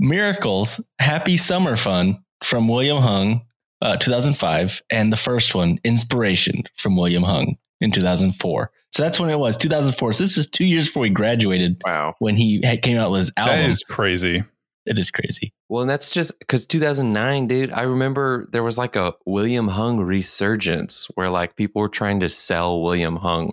Miracles, 0.00 0.80
Happy 0.98 1.36
Summer 1.36 1.76
Fun 1.76 2.24
from 2.42 2.66
William 2.66 3.00
Hung, 3.00 3.42
uh, 3.80 3.96
2005, 3.98 4.82
and 4.90 5.12
the 5.12 5.16
first 5.16 5.54
one, 5.54 5.78
Inspiration 5.84 6.64
from 6.76 6.96
William 6.96 7.22
Hung 7.22 7.54
in 7.80 7.92
2004. 7.92 8.72
So 8.90 9.04
that's 9.04 9.20
when 9.20 9.30
it 9.30 9.38
was, 9.38 9.56
2004. 9.56 10.14
So 10.14 10.24
this 10.24 10.36
was 10.36 10.48
two 10.48 10.66
years 10.66 10.88
before 10.88 11.04
he 11.04 11.10
graduated 11.10 11.80
Wow. 11.86 12.16
when 12.18 12.34
he 12.34 12.60
came 12.82 12.96
out 12.98 13.12
with 13.12 13.18
his 13.18 13.32
album. 13.36 13.58
That 13.60 13.70
is 13.70 13.84
crazy. 13.88 14.42
It 14.86 14.98
is 14.98 15.10
crazy. 15.10 15.52
Well, 15.68 15.82
and 15.82 15.90
that's 15.90 16.10
just 16.10 16.38
because 16.40 16.66
2009, 16.66 17.46
dude. 17.46 17.72
I 17.72 17.82
remember 17.82 18.48
there 18.52 18.62
was 18.62 18.78
like 18.78 18.96
a 18.96 19.14
William 19.26 19.68
Hung 19.68 20.00
resurgence 20.00 21.08
where 21.14 21.28
like 21.30 21.56
people 21.56 21.80
were 21.80 21.88
trying 21.88 22.20
to 22.20 22.28
sell 22.28 22.82
William 22.82 23.16
Hung 23.16 23.52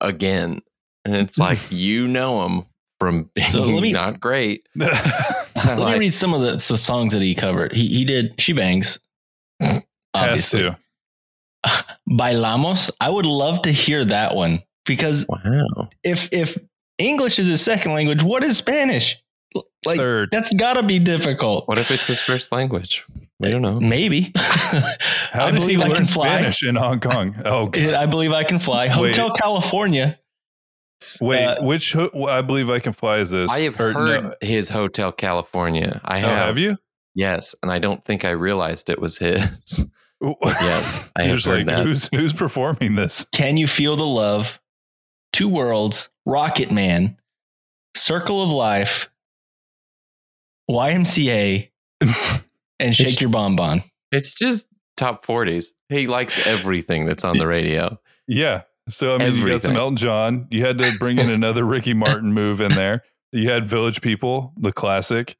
again, 0.00 0.62
and 1.04 1.14
it's 1.16 1.38
like 1.38 1.58
you 1.70 2.08
know 2.08 2.44
him 2.46 2.64
from 2.98 3.30
being 3.34 3.48
So 3.50 3.60
let 3.64 3.82
me- 3.82 3.92
not 3.92 4.20
great. 4.20 4.66
Let 4.76 5.78
Like, 5.78 5.94
me 5.94 6.06
read 6.06 6.14
some 6.14 6.32
of 6.34 6.42
the, 6.42 6.52
the 6.52 6.78
songs 6.78 7.12
that 7.14 7.22
he 7.22 7.34
covered. 7.34 7.72
He, 7.72 7.88
he 7.88 8.04
did 8.04 8.40
She 8.40 8.52
Bangs. 8.52 8.98
Has 9.58 9.82
Obviously. 10.14 10.60
to. 10.62 10.78
Bailamos. 12.08 12.90
I 13.00 13.10
would 13.10 13.26
love 13.26 13.62
to 13.62 13.72
hear 13.72 14.04
that 14.04 14.34
one 14.34 14.62
because 14.84 15.26
wow. 15.28 15.88
if 16.04 16.28
if 16.32 16.56
English 16.98 17.38
is 17.38 17.46
his 17.48 17.60
second 17.60 17.92
language, 17.92 18.22
what 18.22 18.44
is 18.44 18.56
Spanish? 18.58 19.16
Like 19.84 19.98
Third. 19.98 20.30
that's 20.32 20.52
got 20.52 20.74
to 20.74 20.82
be 20.82 20.98
difficult. 20.98 21.68
What 21.68 21.78
if 21.78 21.90
it's 21.90 22.06
his 22.06 22.20
first 22.20 22.50
language? 22.52 23.04
We 23.38 23.50
don't 23.50 23.62
know. 23.62 23.78
Maybe. 23.78 24.32
How 24.36 25.46
I 25.46 25.50
did 25.50 25.60
he 25.60 25.66
believe 25.66 25.80
I 25.82 25.86
learn 25.88 25.96
can 25.98 26.06
fly. 26.06 26.28
Spanish 26.28 26.62
in 26.62 26.74
Hong 26.76 27.00
Kong? 27.00 27.36
Oh, 27.44 27.70
I 27.74 28.06
believe 28.06 28.32
I 28.32 28.44
can 28.44 28.58
fly. 28.58 28.86
Wait. 28.86 29.14
Hotel 29.16 29.30
California. 29.32 30.18
wait. 31.20 31.44
uh, 31.44 31.62
which 31.62 31.92
ho- 31.92 32.10
I 32.26 32.40
believe 32.42 32.70
I 32.70 32.78
can 32.78 32.92
fly 32.94 33.18
is 33.18 33.30
this? 33.30 33.50
I 33.50 33.60
have 33.60 33.78
Or 33.78 33.92
heard 33.92 34.24
no- 34.24 34.34
his 34.40 34.68
Hotel 34.68 35.12
California. 35.12 36.00
I 36.04 36.18
Oh, 36.22 36.26
have. 36.26 36.46
have 36.46 36.58
you? 36.58 36.78
Yes, 37.14 37.54
and 37.62 37.70
I 37.70 37.78
don't 37.78 38.04
think 38.04 38.24
I 38.24 38.30
realized 38.30 38.90
it 38.90 39.00
was 39.00 39.18
his. 39.18 39.40
Yes, 40.42 41.06
I 41.14 41.24
have 41.24 41.44
heard 41.44 41.66
like, 41.66 41.76
that. 41.76 41.80
who's 41.84 42.08
who's 42.08 42.32
performing 42.32 42.94
this? 42.94 43.26
Can 43.32 43.58
you 43.58 43.66
feel 43.66 43.96
the 43.96 44.06
love? 44.06 44.58
Two 45.34 45.46
worlds. 45.46 46.08
Rocket 46.24 46.70
Man. 46.70 47.18
Circle 47.94 48.42
of 48.42 48.50
Life. 48.50 49.10
YMCA. 50.70 51.70
and 52.80 52.94
Shake 52.94 53.06
It's- 53.06 53.20
Your 53.20 53.30
Bonbon. 53.30 53.82
It's 54.12 54.34
just 54.34 54.68
top 54.96 55.26
40s. 55.26 55.68
He 55.88 56.06
likes 56.06 56.46
everything 56.46 57.06
that's 57.06 57.24
on 57.24 57.38
the 57.38 57.46
radio. 57.46 57.98
Yeah. 58.28 58.62
So 58.88 59.14
I 59.14 59.18
mean, 59.18 59.36
you 59.36 59.48
got 59.48 59.62
some 59.62 59.76
Elton 59.76 59.96
John. 59.96 60.46
You 60.50 60.64
had 60.64 60.78
to 60.78 60.92
bring 60.98 61.18
in 61.18 61.28
another 61.28 61.64
Ricky 61.66 61.92
Martin 61.92 62.32
move 62.32 62.60
in 62.60 62.72
there. 62.72 63.02
You 63.32 63.50
had 63.50 63.66
Village 63.66 64.00
People, 64.00 64.52
the 64.56 64.72
classic. 64.72 65.36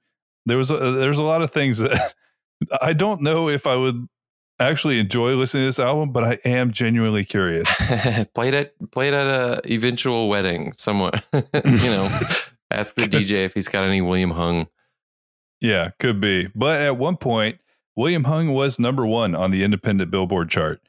There 0.47 0.56
was 0.56 0.71
a, 0.71 0.76
there's 0.76 1.18
a 1.18 1.25
lot 1.25 1.42
of 1.42 1.52
things 1.52 1.78
that 1.78 2.14
I 2.83 2.92
don't 2.92 3.23
know 3.23 3.49
if 3.49 3.66
I 3.66 3.76
would 3.76 4.06
actually 4.59 4.99
enjoy 4.99 5.35
listening 5.35 5.62
to 5.62 5.68
this 5.68 5.78
album, 5.78 6.11
but 6.12 6.25
I 6.25 6.38
am 6.45 6.73
genuinely 6.73 7.25
curious. 7.25 7.68
played 8.35 8.54
at 8.54 8.73
played 8.90 9.14
at 9.14 9.26
a 9.26 9.73
eventual 9.73 10.28
wedding 10.28 10.73
somewhere. 10.76 11.23
you 11.33 11.42
know, 11.62 12.21
ask 12.71 12.95
the 12.97 13.02
DJ 13.02 13.45
if 13.45 13.54
he's 13.54 13.68
got 13.68 13.85
any 13.85 14.00
William 14.00 14.30
Hung. 14.33 14.66
Yeah, 15.61 15.91
could 15.99 16.21
be. 16.21 16.49
But 16.55 16.81
at 16.81 16.97
one 16.99 17.17
point, 17.17 17.59
William 17.97 18.25
Hung 18.25 18.53
was 18.53 18.79
number 18.79 19.07
one 19.07 19.35
on 19.35 19.51
the 19.51 19.63
independent 19.65 20.11
Billboard 20.11 20.51
chart. 20.51 20.81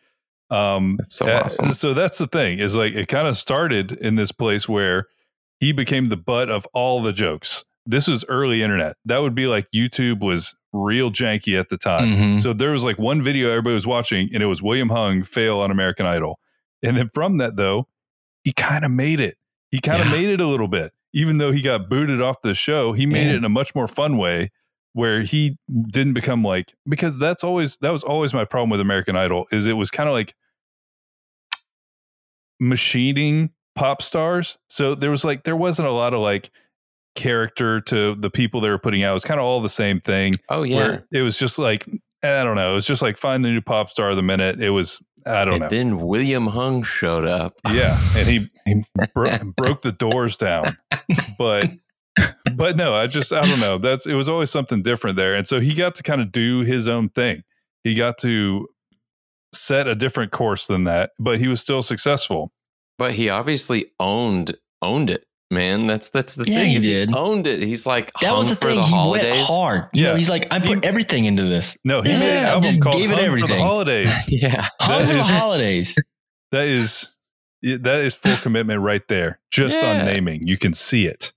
Um, 0.50 0.96
That's 0.98 1.16
so 1.16 1.30
awesome. 1.32 1.74
So 1.74 1.94
that's 1.94 2.18
the 2.20 2.28
thing 2.28 2.60
is 2.60 2.76
like 2.76 2.94
it 2.94 3.08
kind 3.08 3.28
of 3.28 3.36
started 3.36 3.92
in 3.92 4.16
this 4.16 4.32
place 4.32 4.68
where 4.70 5.08
he 5.60 5.72
became 5.74 6.08
the 6.10 6.16
butt 6.18 6.50
of 6.50 6.66
all 6.74 7.02
the 7.02 7.12
jokes. 7.12 7.66
This 7.86 8.08
was 8.08 8.24
early 8.30 8.62
internet. 8.64 8.96
That 9.06 9.22
would 9.22 9.36
be 9.36 9.48
like 9.48 9.68
YouTube 9.76 10.22
was 10.22 10.56
real 10.74 11.12
janky 11.12 11.60
at 11.60 11.70
the 11.70 11.78
time. 11.78 12.10
Mhm. 12.12 12.40
So 12.40 12.54
there 12.54 12.72
was 12.72 12.84
like 12.86 12.98
one 12.98 13.22
video 13.22 13.50
everybody 13.50 13.74
was 13.74 13.88
watching, 13.88 14.30
and 14.34 14.42
it 14.44 14.46
was 14.46 14.62
William 14.62 14.90
Hung 14.90 15.24
fail 15.24 15.60
on 15.60 15.72
American 15.72 16.06
Idol. 16.06 16.40
And 16.84 16.96
then 16.98 17.10
from 17.14 17.38
that 17.40 17.56
though, 17.56 17.88
he 18.44 18.54
kind 18.54 18.86
of 18.86 18.92
made 18.92 19.20
it. 19.20 19.38
He 19.72 19.80
kind 19.82 20.02
of 20.02 20.08
Yeah. 20.08 20.14
made 20.14 20.30
it 20.30 20.40
a 20.42 20.48
little 20.48 20.68
bit. 20.70 20.94
Even 21.14 21.38
though 21.38 21.52
he 21.52 21.62
got 21.62 21.90
booted 21.90 22.22
off 22.22 22.42
the 22.42 22.54
show, 22.54 22.94
he 22.94 23.06
made 23.06 23.26
Yeah. 23.28 23.34
it 23.34 23.36
in 23.38 23.44
a 23.46 23.50
much 23.50 23.74
more 23.74 23.88
fun 23.88 24.18
way 24.18 24.52
where 24.94 25.22
he 25.22 25.58
didn't 25.92 26.14
become 26.14 26.44
like 26.44 26.74
because 26.90 27.18
that's 27.20 27.44
always 27.44 27.78
that 27.78 27.92
was 27.92 28.04
always 28.04 28.34
my 28.34 28.46
problem 28.46 28.70
with 28.70 28.80
American 28.82 29.16
Idol 29.16 29.46
is 29.52 29.68
it 29.68 29.74
was 29.74 29.90
kind 29.92 30.10
of 30.10 30.14
like 30.14 30.34
machining 32.60 33.52
pop 33.76 34.02
stars. 34.02 34.58
So 34.70 34.96
there 34.96 35.12
was 35.12 35.24
like 35.24 35.44
there 35.44 35.56
wasn't 35.56 35.88
a 35.88 35.92
lot 35.92 36.14
of 36.14 36.20
like 36.20 36.50
character 37.16 37.82
to 37.82 38.16
the 38.16 38.30
people 38.30 38.62
they 38.62 38.70
were 38.70 38.78
putting 38.80 39.04
out. 39.04 39.12
It 39.12 39.14
was 39.16 39.24
kind 39.26 39.40
of 39.40 39.46
all 39.46 39.62
the 39.62 39.70
same 39.70 40.00
thing. 40.00 40.34
Oh 40.50 40.64
yeah. 40.64 40.76
Where 40.78 41.08
it 41.12 41.22
was 41.22 41.38
just 41.38 41.60
like 41.60 41.88
I 42.24 42.44
don't 42.44 42.56
know. 42.56 42.72
It 42.72 42.76
was 42.76 42.86
just 42.88 43.02
like 43.02 43.18
find 43.18 43.46
the 43.46 43.50
new 43.50 43.62
pop 43.62 43.90
star 43.90 44.10
of 44.10 44.16
the 44.16 44.24
minute. 44.24 44.60
It 44.62 44.72
was 44.72 45.00
I 45.28 45.46
don't 45.46 45.54
and 45.56 45.62
know. 45.64 45.70
then 45.70 46.00
William 46.00 46.48
Hung 46.48 46.84
showed 46.84 47.26
up. 47.26 47.54
yeah, 47.72 48.00
and 48.16 48.28
he 48.28 48.50
he 48.66 48.84
bro- 49.14 49.38
broke 49.56 49.82
the 49.82 49.92
doors 49.92 50.38
down, 50.38 50.78
but 51.38 51.70
but 52.56 52.76
no, 52.78 52.96
I 52.96 53.08
just 53.08 53.32
I 53.34 53.42
don't 53.42 53.60
know. 53.60 53.78
That's 53.78 54.06
it 54.06 54.14
was 54.14 54.28
always 54.30 54.50
something 54.50 54.82
different 54.84 55.16
there, 55.18 55.36
and 55.36 55.48
so 55.48 55.60
he 55.60 55.74
got 55.74 55.96
to 55.96 56.04
kind 56.04 56.22
of 56.22 56.32
do 56.32 56.62
his 56.62 56.88
own 56.88 57.10
thing. 57.10 57.44
He 57.84 57.94
got 57.94 58.18
to 58.20 58.68
set 59.54 59.88
a 59.88 59.96
different 59.96 60.32
course 60.32 60.68
than 60.68 60.84
that, 60.86 61.12
but 61.20 61.40
he 61.40 61.48
was 61.48 61.62
still 61.62 61.82
successful. 61.82 62.52
But 62.98 63.14
he 63.14 63.30
obviously 63.30 63.92
owned 64.00 64.58
owned 64.82 65.10
it, 65.10 65.26
man. 65.52 65.88
That's 65.88 66.10
that's 66.10 66.36
the 66.36 66.46
Yeah, 66.50 66.60
thing. 66.60 66.70
he 66.72 66.76
is 66.78 66.84
did. 66.86 67.16
owned 67.16 67.48
it. 67.48 67.62
He's 67.64 67.86
like 67.86 68.12
That 68.22 68.28
hung 68.30 68.40
was 68.40 68.50
the 68.50 68.56
for 68.56 68.68
thing. 68.68 68.76
the 68.78 68.84
he 68.84 68.92
holidays. 68.94 69.32
went 69.32 69.42
hard. 69.44 69.84
You 69.94 70.04
know, 70.04 70.12
Yeah. 70.12 70.18
he's 70.18 70.30
like, 70.30 70.48
I 70.52 70.60
put 70.60 70.84
everything 70.84 71.26
into 71.26 71.44
this. 71.44 71.78
No, 71.84 72.02
he 72.02 72.12
Yeah, 72.12 72.20
made 72.20 72.38
an 72.38 72.46
I 72.46 72.50
album 72.50 72.70
just 72.70 72.82
called 72.82 72.96
gave 72.96 73.12
it 73.12 73.16
Hung 73.16 73.18
for 73.18 73.22
the 73.22 73.26
everything. 73.28 73.60
Holidays. 73.66 74.10
Yeah. 74.28 74.66
Hung 74.80 75.06
for 75.06 75.14
the 75.14 75.24
holidays. 75.24 75.96
That 76.52 76.68
is 76.68 77.10
that 77.64 78.02
is 78.02 78.14
full 78.14 78.36
commitment 78.38 78.82
right 78.82 79.08
there. 79.08 79.40
Just 79.52 79.82
Yeah. 79.82 80.00
on 80.00 80.06
naming, 80.06 80.48
you 80.48 80.58
can 80.58 80.74
see 80.74 81.08
it. 81.08 81.34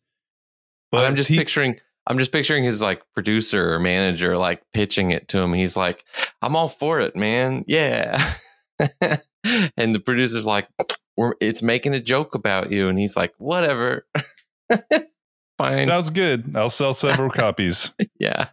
But 0.92 0.98
But 0.98 1.04
I'm 1.06 1.14
just 1.14 1.28
he, 1.28 1.36
picturing 1.38 1.78
I'm 2.06 2.18
just 2.18 2.32
picturing 2.32 2.64
his 2.64 2.82
like 2.82 3.02
producer 3.14 3.72
or 3.74 3.78
manager 3.78 4.36
like 4.36 4.62
pitching 4.72 5.10
it 5.12 5.28
to 5.28 5.38
him. 5.38 5.52
He's 5.52 5.76
like, 5.76 6.04
"I'm 6.42 6.56
all 6.56 6.68
for 6.68 7.00
it, 7.00 7.14
man. 7.14 7.64
Yeah." 7.68 8.34
and 9.76 9.94
the 9.94 10.00
producer's 10.00 10.46
like, 10.46 10.68
"We're 11.16 11.34
it's 11.40 11.62
making 11.62 11.94
a 11.94 12.00
joke 12.00 12.34
about 12.34 12.70
you," 12.72 12.88
and 12.88 12.98
he's 12.98 13.16
like, 13.16 13.32
"Whatever." 13.38 14.06
Fine. 15.58 15.84
Sounds 15.84 16.10
good. 16.10 16.52
I'll 16.56 16.70
sell 16.70 16.92
several 16.92 17.30
copies. 17.34 17.92
yeah. 18.18 18.48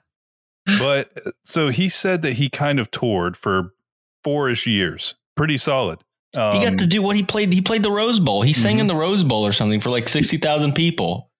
But 0.65 1.11
so 1.45 1.69
he 1.69 1.87
said 1.87 2.21
that 2.23 2.33
he 2.33 2.49
kind 2.49 2.79
of 2.79 2.91
toured 2.91 3.37
for 3.37 3.73
four-ish 4.25 4.67
years. 4.67 5.15
Pretty 5.37 5.57
solid. 5.57 5.99
Um, 6.35 6.53
he 6.53 6.59
got 6.61 6.79
to 6.79 6.85
do 6.87 7.01
what 7.01 7.15
he 7.15 7.23
played. 7.23 7.53
He 7.53 7.61
played 7.61 7.83
the 7.83 7.91
Rose 7.91 8.19
Bowl. 8.19 8.41
He 8.41 8.51
sang 8.51 8.77
Mhm. 8.77 8.81
in 8.81 8.87
the 8.87 8.95
Rose 8.95 9.23
Bowl 9.23 9.47
or 9.47 9.53
something 9.53 9.79
for 9.79 9.89
like 9.89 10.09
sixty 10.09 10.37
thousand 10.37 10.73
people. 10.73 11.31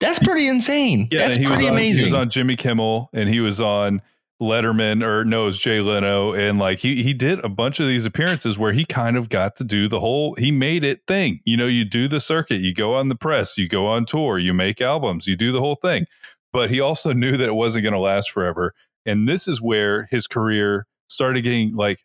That's 0.00 0.18
pretty 0.18 0.46
insane. 0.48 1.08
Yeah, 1.10 1.18
That's 1.28 1.36
pretty 1.36 1.66
on, 1.66 1.72
amazing. 1.74 1.98
He 1.98 2.02
was 2.04 2.14
on 2.14 2.30
Jimmy 2.30 2.56
Kimmel 2.56 3.10
and 3.12 3.28
he 3.28 3.40
was 3.40 3.60
on 3.60 4.00
Letterman 4.40 5.04
or 5.04 5.24
no, 5.24 5.46
it 5.46 5.52
Jay 5.52 5.80
Leno. 5.80 6.32
And 6.32 6.58
like 6.58 6.78
he 6.78 7.02
he 7.02 7.12
did 7.12 7.44
a 7.44 7.48
bunch 7.48 7.78
of 7.78 7.86
these 7.86 8.06
appearances 8.06 8.58
where 8.58 8.72
he 8.72 8.84
kind 8.84 9.16
of 9.16 9.28
got 9.28 9.56
to 9.56 9.64
do 9.64 9.88
the 9.88 10.00
whole 10.00 10.34
he 10.36 10.50
made 10.50 10.82
it 10.82 11.02
thing. 11.06 11.40
You 11.44 11.56
know, 11.56 11.66
you 11.66 11.84
do 11.84 12.08
the 12.08 12.20
circuit, 12.20 12.60
you 12.60 12.74
go 12.74 12.94
on 12.94 13.08
the 13.08 13.14
press, 13.14 13.58
you 13.58 13.68
go 13.68 13.86
on 13.86 14.06
tour, 14.06 14.38
you 14.38 14.54
make 14.54 14.80
albums, 14.80 15.26
you 15.26 15.36
do 15.36 15.52
the 15.52 15.60
whole 15.60 15.76
thing. 15.76 16.06
But 16.52 16.70
he 16.70 16.80
also 16.80 17.12
knew 17.14 17.36
that 17.36 17.48
it 17.48 17.54
wasn't 17.54 17.82
going 17.82 17.92
to 17.92 18.00
last 18.00 18.30
forever. 18.30 18.74
And 19.06 19.28
this 19.28 19.46
is 19.46 19.60
where 19.60 20.06
his 20.10 20.26
career 20.26 20.86
started 21.08 21.42
getting 21.42 21.74
like 21.74 22.00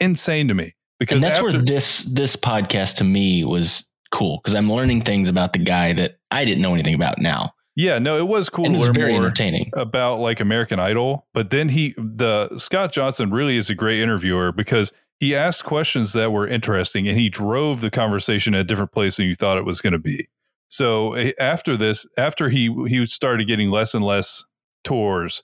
insane 0.00 0.48
to 0.48 0.54
me. 0.54 0.64
and 0.64 0.74
Because 0.98 1.22
that's 1.22 1.38
after, 1.38 1.52
where 1.52 1.62
this 1.62 2.02
this 2.04 2.36
podcast 2.36 2.96
to 2.96 3.04
me 3.04 3.44
was 3.44 3.88
cool 4.12 4.38
because 4.38 4.54
I'm 4.54 4.70
learning 4.70 5.00
things 5.00 5.28
about 5.28 5.52
the 5.52 5.58
guy 5.58 5.92
that 5.94 6.18
I 6.30 6.44
didn't 6.44 6.62
know 6.62 6.74
anything 6.74 6.94
about 6.94 7.18
now. 7.18 7.54
Yeah, 7.74 7.98
no, 7.98 8.18
it 8.18 8.26
was 8.28 8.48
cool 8.48 8.66
and 8.66 8.74
to 8.74 8.76
it 8.76 8.80
was 8.80 8.88
learn 8.88 8.94
very 8.94 9.12
more. 9.12 9.22
entertaining. 9.22 9.70
about 9.74 10.20
like 10.20 10.40
American 10.40 10.78
Idol, 10.78 11.26
but 11.32 11.50
then 11.50 11.68
he 11.70 11.94
the 11.96 12.50
Scott 12.58 12.92
Johnson 12.92 13.30
really 13.30 13.56
is 13.56 13.70
a 13.70 13.74
great 13.74 14.00
interviewer 14.00 14.52
because 14.52 14.92
he 15.20 15.34
asked 15.36 15.64
questions 15.64 16.12
that 16.14 16.32
were 16.32 16.46
interesting 16.46 17.06
and 17.08 17.18
he 17.18 17.28
drove 17.28 17.80
the 17.80 17.90
conversation 17.90 18.54
at 18.54 18.62
a 18.62 18.64
different 18.64 18.92
place 18.92 19.16
than 19.16 19.26
you 19.26 19.34
thought 19.34 19.56
it 19.56 19.64
was 19.64 19.80
going 19.80 19.92
to 19.92 19.98
be. 19.98 20.28
So 20.68 21.14
eh, 21.14 21.32
after 21.38 21.76
this, 21.76 22.06
after 22.18 22.48
he 22.48 22.74
he 22.88 23.06
started 23.06 23.46
getting 23.46 23.70
less 23.70 23.94
and 23.94 24.04
less 24.04 24.44
tours, 24.84 25.42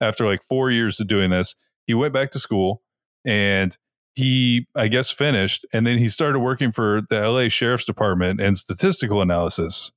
after 0.00 0.26
like 0.26 0.40
four 0.48 0.70
years 0.70 0.98
of 0.98 1.06
doing 1.08 1.30
this, 1.30 1.54
he 1.86 1.94
went 1.94 2.12
back 2.14 2.30
to 2.32 2.38
school 2.38 2.82
and 3.24 3.76
he 4.14 4.66
I 4.74 4.88
guess 4.88 5.10
finished 5.12 5.64
and 5.72 5.86
then 5.86 5.98
he 5.98 6.08
started 6.08 6.40
working 6.40 6.72
for 6.72 7.02
the 7.08 7.20
LA 7.28 7.48
Sheriff's 7.48 7.84
Department 7.84 8.40
and 8.40 8.56
statistical 8.56 9.22
analysis. 9.22 9.92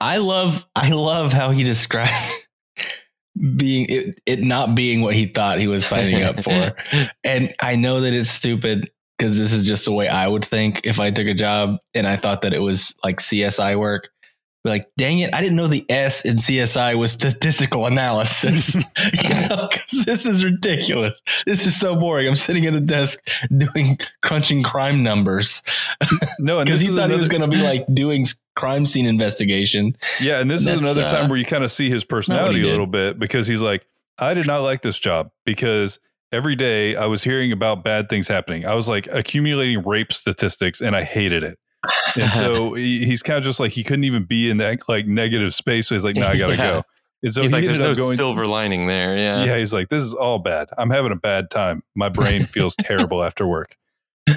I 0.00 0.18
love 0.18 0.64
I 0.74 0.90
love 0.90 1.32
how 1.32 1.50
he 1.50 1.64
described 1.64 2.12
being 3.56 3.86
it, 3.88 4.20
it 4.26 4.40
not 4.40 4.74
being 4.74 5.00
what 5.00 5.14
he 5.14 5.26
thought 5.26 5.58
he 5.58 5.66
was 5.66 5.84
signing 5.84 6.22
up 6.22 6.42
for. 6.42 6.76
And 7.24 7.54
I 7.60 7.76
know 7.76 8.00
that 8.00 8.12
it's 8.12 8.30
stupid 8.30 8.90
because 9.16 9.36
this 9.38 9.52
is 9.52 9.66
just 9.66 9.84
the 9.84 9.92
way 9.92 10.08
I 10.08 10.28
would 10.28 10.44
think 10.44 10.82
if 10.84 11.00
I 11.00 11.10
took 11.10 11.26
a 11.26 11.34
job 11.34 11.78
and 11.94 12.06
I 12.06 12.16
thought 12.16 12.42
that 12.42 12.54
it 12.54 12.60
was 12.60 12.94
like 13.04 13.18
CSI 13.18 13.78
work. 13.78 14.10
Like, 14.64 14.88
dang 14.96 15.20
it, 15.20 15.32
I 15.32 15.40
didn't 15.40 15.56
know 15.56 15.68
the 15.68 15.86
S 15.88 16.24
in 16.24 16.36
CSI 16.36 16.98
was 16.98 17.12
statistical 17.12 17.86
analysis. 17.86 18.74
you 19.22 19.28
know, 19.28 19.68
this 20.04 20.26
is 20.26 20.44
ridiculous. 20.44 21.22
This 21.46 21.66
is 21.66 21.78
so 21.78 21.96
boring. 21.96 22.28
I'm 22.28 22.34
sitting 22.34 22.66
at 22.66 22.74
a 22.74 22.80
desk 22.80 23.26
doing 23.56 23.98
crunching 24.22 24.62
crime 24.62 25.02
numbers 25.02 25.62
No, 26.38 26.58
and 26.58 26.66
because 26.66 26.80
he 26.80 26.88
is 26.88 26.94
thought 26.94 27.10
he 27.10 27.16
was 27.16 27.28
going 27.28 27.42
to 27.42 27.48
be 27.48 27.62
like 27.62 27.84
doing 27.92 28.26
crime 28.56 28.86
scene 28.86 29.06
investigation. 29.06 29.96
Yeah, 30.20 30.40
and 30.40 30.50
this 30.50 30.60
is 30.60 30.66
That's, 30.66 30.96
another 30.96 31.08
time 31.08 31.26
uh, 31.26 31.28
where 31.28 31.38
you 31.38 31.44
kind 31.44 31.64
of 31.64 31.70
see 31.70 31.90
his 31.90 32.04
personality 32.04 32.62
a 32.62 32.66
little 32.66 32.86
bit 32.86 33.18
because 33.18 33.46
he's 33.46 33.62
like, 33.62 33.86
I 34.18 34.34
did 34.34 34.46
not 34.46 34.62
like 34.62 34.82
this 34.82 34.98
job 34.98 35.30
because 35.44 35.98
every 36.32 36.56
day 36.56 36.96
I 36.96 37.06
was 37.06 37.22
hearing 37.22 37.52
about 37.52 37.84
bad 37.84 38.08
things 38.08 38.28
happening. 38.28 38.66
I 38.66 38.74
was 38.74 38.88
like 38.88 39.08
accumulating 39.10 39.82
rape 39.84 40.12
statistics 40.12 40.80
and 40.80 40.96
I 40.96 41.04
hated 41.04 41.42
it. 41.42 41.58
And 42.16 42.32
so 42.32 42.74
he- 42.74 43.04
he's 43.04 43.22
kind 43.22 43.38
of 43.38 43.44
just 43.44 43.60
like 43.60 43.72
he 43.72 43.84
couldn't 43.84 44.04
even 44.04 44.24
be 44.24 44.50
in 44.50 44.56
that 44.58 44.80
like 44.88 45.06
negative 45.06 45.54
space. 45.54 45.88
So 45.88 45.94
he's 45.94 46.04
like, 46.04 46.16
no, 46.16 46.26
I 46.26 46.36
gotta 46.38 46.54
Yeah. 46.56 46.70
go. 46.72 46.82
And 47.22 47.32
so 47.32 47.42
he's 47.42 47.50
he 47.50 47.56
like, 47.56 47.64
there's 47.66 47.78
no 47.80 47.94
going. 47.94 48.14
silver 48.16 48.46
lining 48.46 48.86
there. 48.86 49.16
Yeah. 49.18 49.44
yeah, 49.44 49.58
he's 49.58 49.72
like, 49.74 49.88
this 49.88 50.02
is 50.04 50.14
all 50.14 50.38
bad. 50.38 50.68
I'm 50.78 50.90
having 50.90 51.10
a 51.10 51.16
bad 51.16 51.50
time. 51.50 51.82
My 51.96 52.08
brain 52.08 52.46
feels 52.46 52.76
terrible 52.80 53.22
after 53.24 53.46
work. 53.46 53.76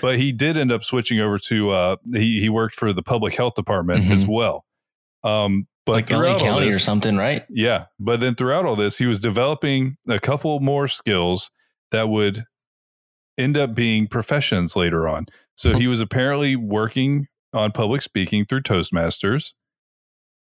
But 0.01 0.17
he 0.17 0.31
did 0.31 0.57
end 0.57 0.71
up 0.71 0.83
switching 0.83 1.19
over 1.19 1.37
to 1.49 1.71
uh 1.71 1.95
he 2.13 2.39
he 2.39 2.49
worked 2.49 2.75
for 2.75 2.93
the 2.93 3.03
public 3.03 3.35
health 3.35 3.55
department 3.55 4.05
Mhm. 4.05 4.11
as 4.13 4.25
well. 4.27 4.65
Um 5.23 5.67
but 5.85 5.93
like 5.93 6.09
LA 6.11 6.17
throughout 6.17 6.33
all 6.33 6.39
County 6.39 6.67
or 6.69 6.79
something, 6.79 7.17
right? 7.17 7.43
yeah. 7.49 7.85
But 7.99 8.19
then 8.19 8.35
throughout 8.35 8.65
all 8.65 8.75
this, 8.75 8.97
he 8.99 9.05
was 9.07 9.19
developing 9.19 9.97
a 10.07 10.19
couple 10.19 10.59
more 10.59 10.87
skills 10.87 11.49
that 11.91 12.07
would 12.07 12.45
end 13.37 13.57
up 13.57 13.73
being 13.75 14.07
professions 14.07 14.75
later 14.75 15.07
on. 15.07 15.25
So 15.55 15.77
he 15.77 15.87
was 15.87 15.99
apparently 15.99 16.55
working 16.55 17.27
on 17.53 17.71
public 17.71 18.01
speaking 18.01 18.45
through 18.45 18.61
Toastmasters. 18.61 19.53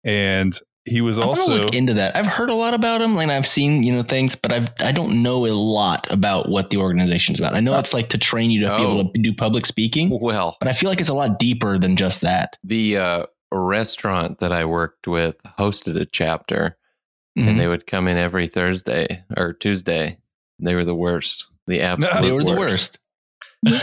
And 0.03 0.57
he 0.85 1.01
was 1.01 1.19
I 1.19 1.25
want 1.25 1.39
also 1.39 1.63
look 1.63 1.73
into 1.73 1.95
that. 1.95 2.15
I've 2.15 2.27
heard 2.27 2.49
a 2.49 2.55
lot 2.55 2.73
about 2.73 3.01
him, 3.01 3.17
and 3.17 3.29
I've 3.31 3.47
seen 3.47 3.83
you 3.83 3.91
know 3.93 4.03
things, 4.03 4.35
but 4.35 4.53
I've 4.53 4.69
I 4.79 4.91
don't 4.93 5.21
know 5.21 5.45
a 5.45 5.51
lot 5.51 6.09
about 6.09 6.47
what 6.47 6.69
the 6.69 6.77
organization's 6.77 7.39
about. 7.39 7.55
I 7.55 7.59
know 7.59 7.77
it's 7.77 7.93
like 7.93 8.09
to 8.09 8.17
train 8.17 8.51
you 8.51 8.61
to 8.61 8.67
be 8.77 8.83
able 8.83 8.99
Oh. 8.99 9.11
to 9.11 9.19
do 9.19 9.33
public 9.33 9.65
speaking, 9.65 10.09
Well, 10.21 10.55
but 10.59 10.69
I 10.69 10.73
feel 10.73 10.89
like 10.89 11.01
it's 11.01 11.09
a 11.09 11.13
lot 11.13 11.39
deeper 11.39 11.77
than 11.77 11.97
just 11.97 12.21
that. 12.21 12.57
the 12.63 12.97
uh, 12.97 13.25
restaurant 13.51 14.39
that 14.39 14.51
I 14.53 14.63
worked 14.65 15.07
with 15.07 15.35
hosted 15.59 15.99
a 15.99 16.05
chapter, 16.05 16.77
Mhm. 17.37 17.47
and 17.49 17.59
they 17.59 17.67
would 17.67 17.85
come 17.85 18.07
in 18.07 18.17
every 18.17 18.47
Thursday 18.47 19.23
or 19.35 19.51
Tuesday. 19.53 20.17
They 20.59 20.73
were 20.75 20.85
the 20.85 20.95
worst. 20.95 21.47
The 21.67 21.81
absolute 21.81 22.21
they 22.21 22.31
were 22.31 22.43
the 22.45 22.53
worst. 22.55 22.97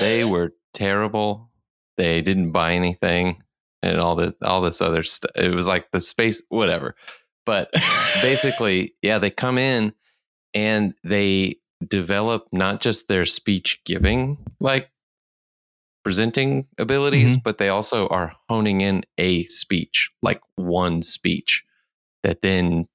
they 0.01 0.25
were 0.25 0.55
terrible. 0.73 1.51
They 1.97 2.23
didn't 2.23 2.53
buy 2.53 2.75
anything 2.75 3.43
and 3.83 3.99
all 4.01 4.17
this 4.17 4.33
all 4.43 4.61
this 4.63 4.81
other 4.81 5.03
stuff. 5.03 5.31
It 5.37 5.55
was 5.55 5.69
like 5.69 5.91
the 5.93 6.01
space 6.01 6.43
whatever. 6.49 6.97
But 7.47 7.71
basically, 8.23 8.95
yeah, 9.03 9.19
they 9.19 9.31
come 9.31 9.59
in 9.59 9.93
and 10.55 10.95
they 11.05 11.57
develop 11.87 12.47
not 12.53 12.81
just 12.81 13.09
their 13.09 13.25
speech 13.27 13.81
giving 13.85 14.39
like 14.61 14.91
presenting 16.05 16.67
abilities, 16.79 17.37
but 17.37 17.59
they 17.59 17.69
also 17.69 18.07
are 18.09 18.35
honing 18.49 18.81
in 18.83 19.03
a 19.19 19.43
speech, 19.45 20.11
like 20.23 20.41
one 20.57 21.03
speech 21.03 21.65
that 22.23 22.43
then 22.43 22.87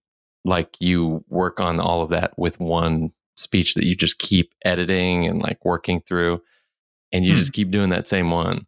like 0.45 0.75
you 0.79 1.23
work 1.27 1.59
on 1.59 1.79
all 1.79 2.01
of 2.01 2.09
that 2.09 2.37
with 2.37 2.59
one 2.59 3.11
speech 3.35 3.73
that 3.75 3.85
you 3.85 3.95
just 3.95 4.19
keep 4.19 4.53
editing 4.63 5.25
and 5.25 5.41
like 5.41 5.63
working 5.65 6.01
through 6.01 6.41
and 7.11 7.25
you 7.25 7.33
Hmm. 7.33 7.37
just 7.37 7.53
keep 7.53 7.71
doing 7.71 7.89
that 7.89 8.07
same 8.07 8.31
one 8.31 8.65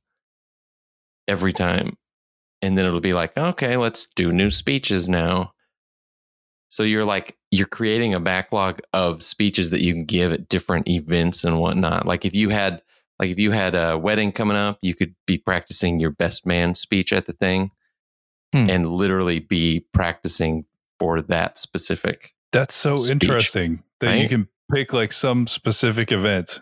every 1.27 1.53
time 1.53 1.97
and 2.61 2.77
then 2.77 2.85
it'll 2.85 2.99
be 2.99 3.13
like 3.13 3.35
okay 3.37 3.77
let's 3.77 4.07
do 4.15 4.31
new 4.31 4.49
speeches 4.49 5.07
now 5.09 5.51
so 6.69 6.83
you're 6.83 7.05
like 7.05 7.37
you're 7.51 7.67
creating 7.67 8.13
a 8.13 8.19
backlog 8.19 8.79
of 8.93 9.21
speeches 9.21 9.69
that 9.71 9.81
you 9.81 9.93
can 9.93 10.05
give 10.05 10.31
at 10.31 10.49
different 10.49 10.87
events 10.87 11.43
and 11.43 11.59
whatnot 11.59 12.05
like 12.05 12.25
if 12.25 12.33
you 12.33 12.49
had 12.49 12.81
like 13.19 13.29
if 13.29 13.39
you 13.39 13.51
had 13.51 13.75
a 13.75 13.97
wedding 13.97 14.31
coming 14.31 14.57
up 14.57 14.77
you 14.81 14.95
could 14.95 15.15
be 15.27 15.37
practicing 15.37 15.99
your 15.99 16.11
best 16.11 16.45
man 16.45 16.73
speech 16.75 17.13
at 17.13 17.25
the 17.25 17.33
thing 17.33 17.71
Hmm. 18.53 18.69
and 18.69 18.89
literally 18.89 19.39
be 19.39 19.85
practicing 19.93 20.65
for 20.99 21.21
that 21.21 21.57
specific 21.57 22.33
That's 22.51 22.75
so 22.75 22.97
speech, 22.97 23.11
interesting 23.11 23.83
that 24.01 24.17
you 24.17 24.27
can 24.27 24.49
pick 24.69 24.91
like 24.91 25.13
some 25.13 25.47
specific 25.47 26.11
event. 26.11 26.59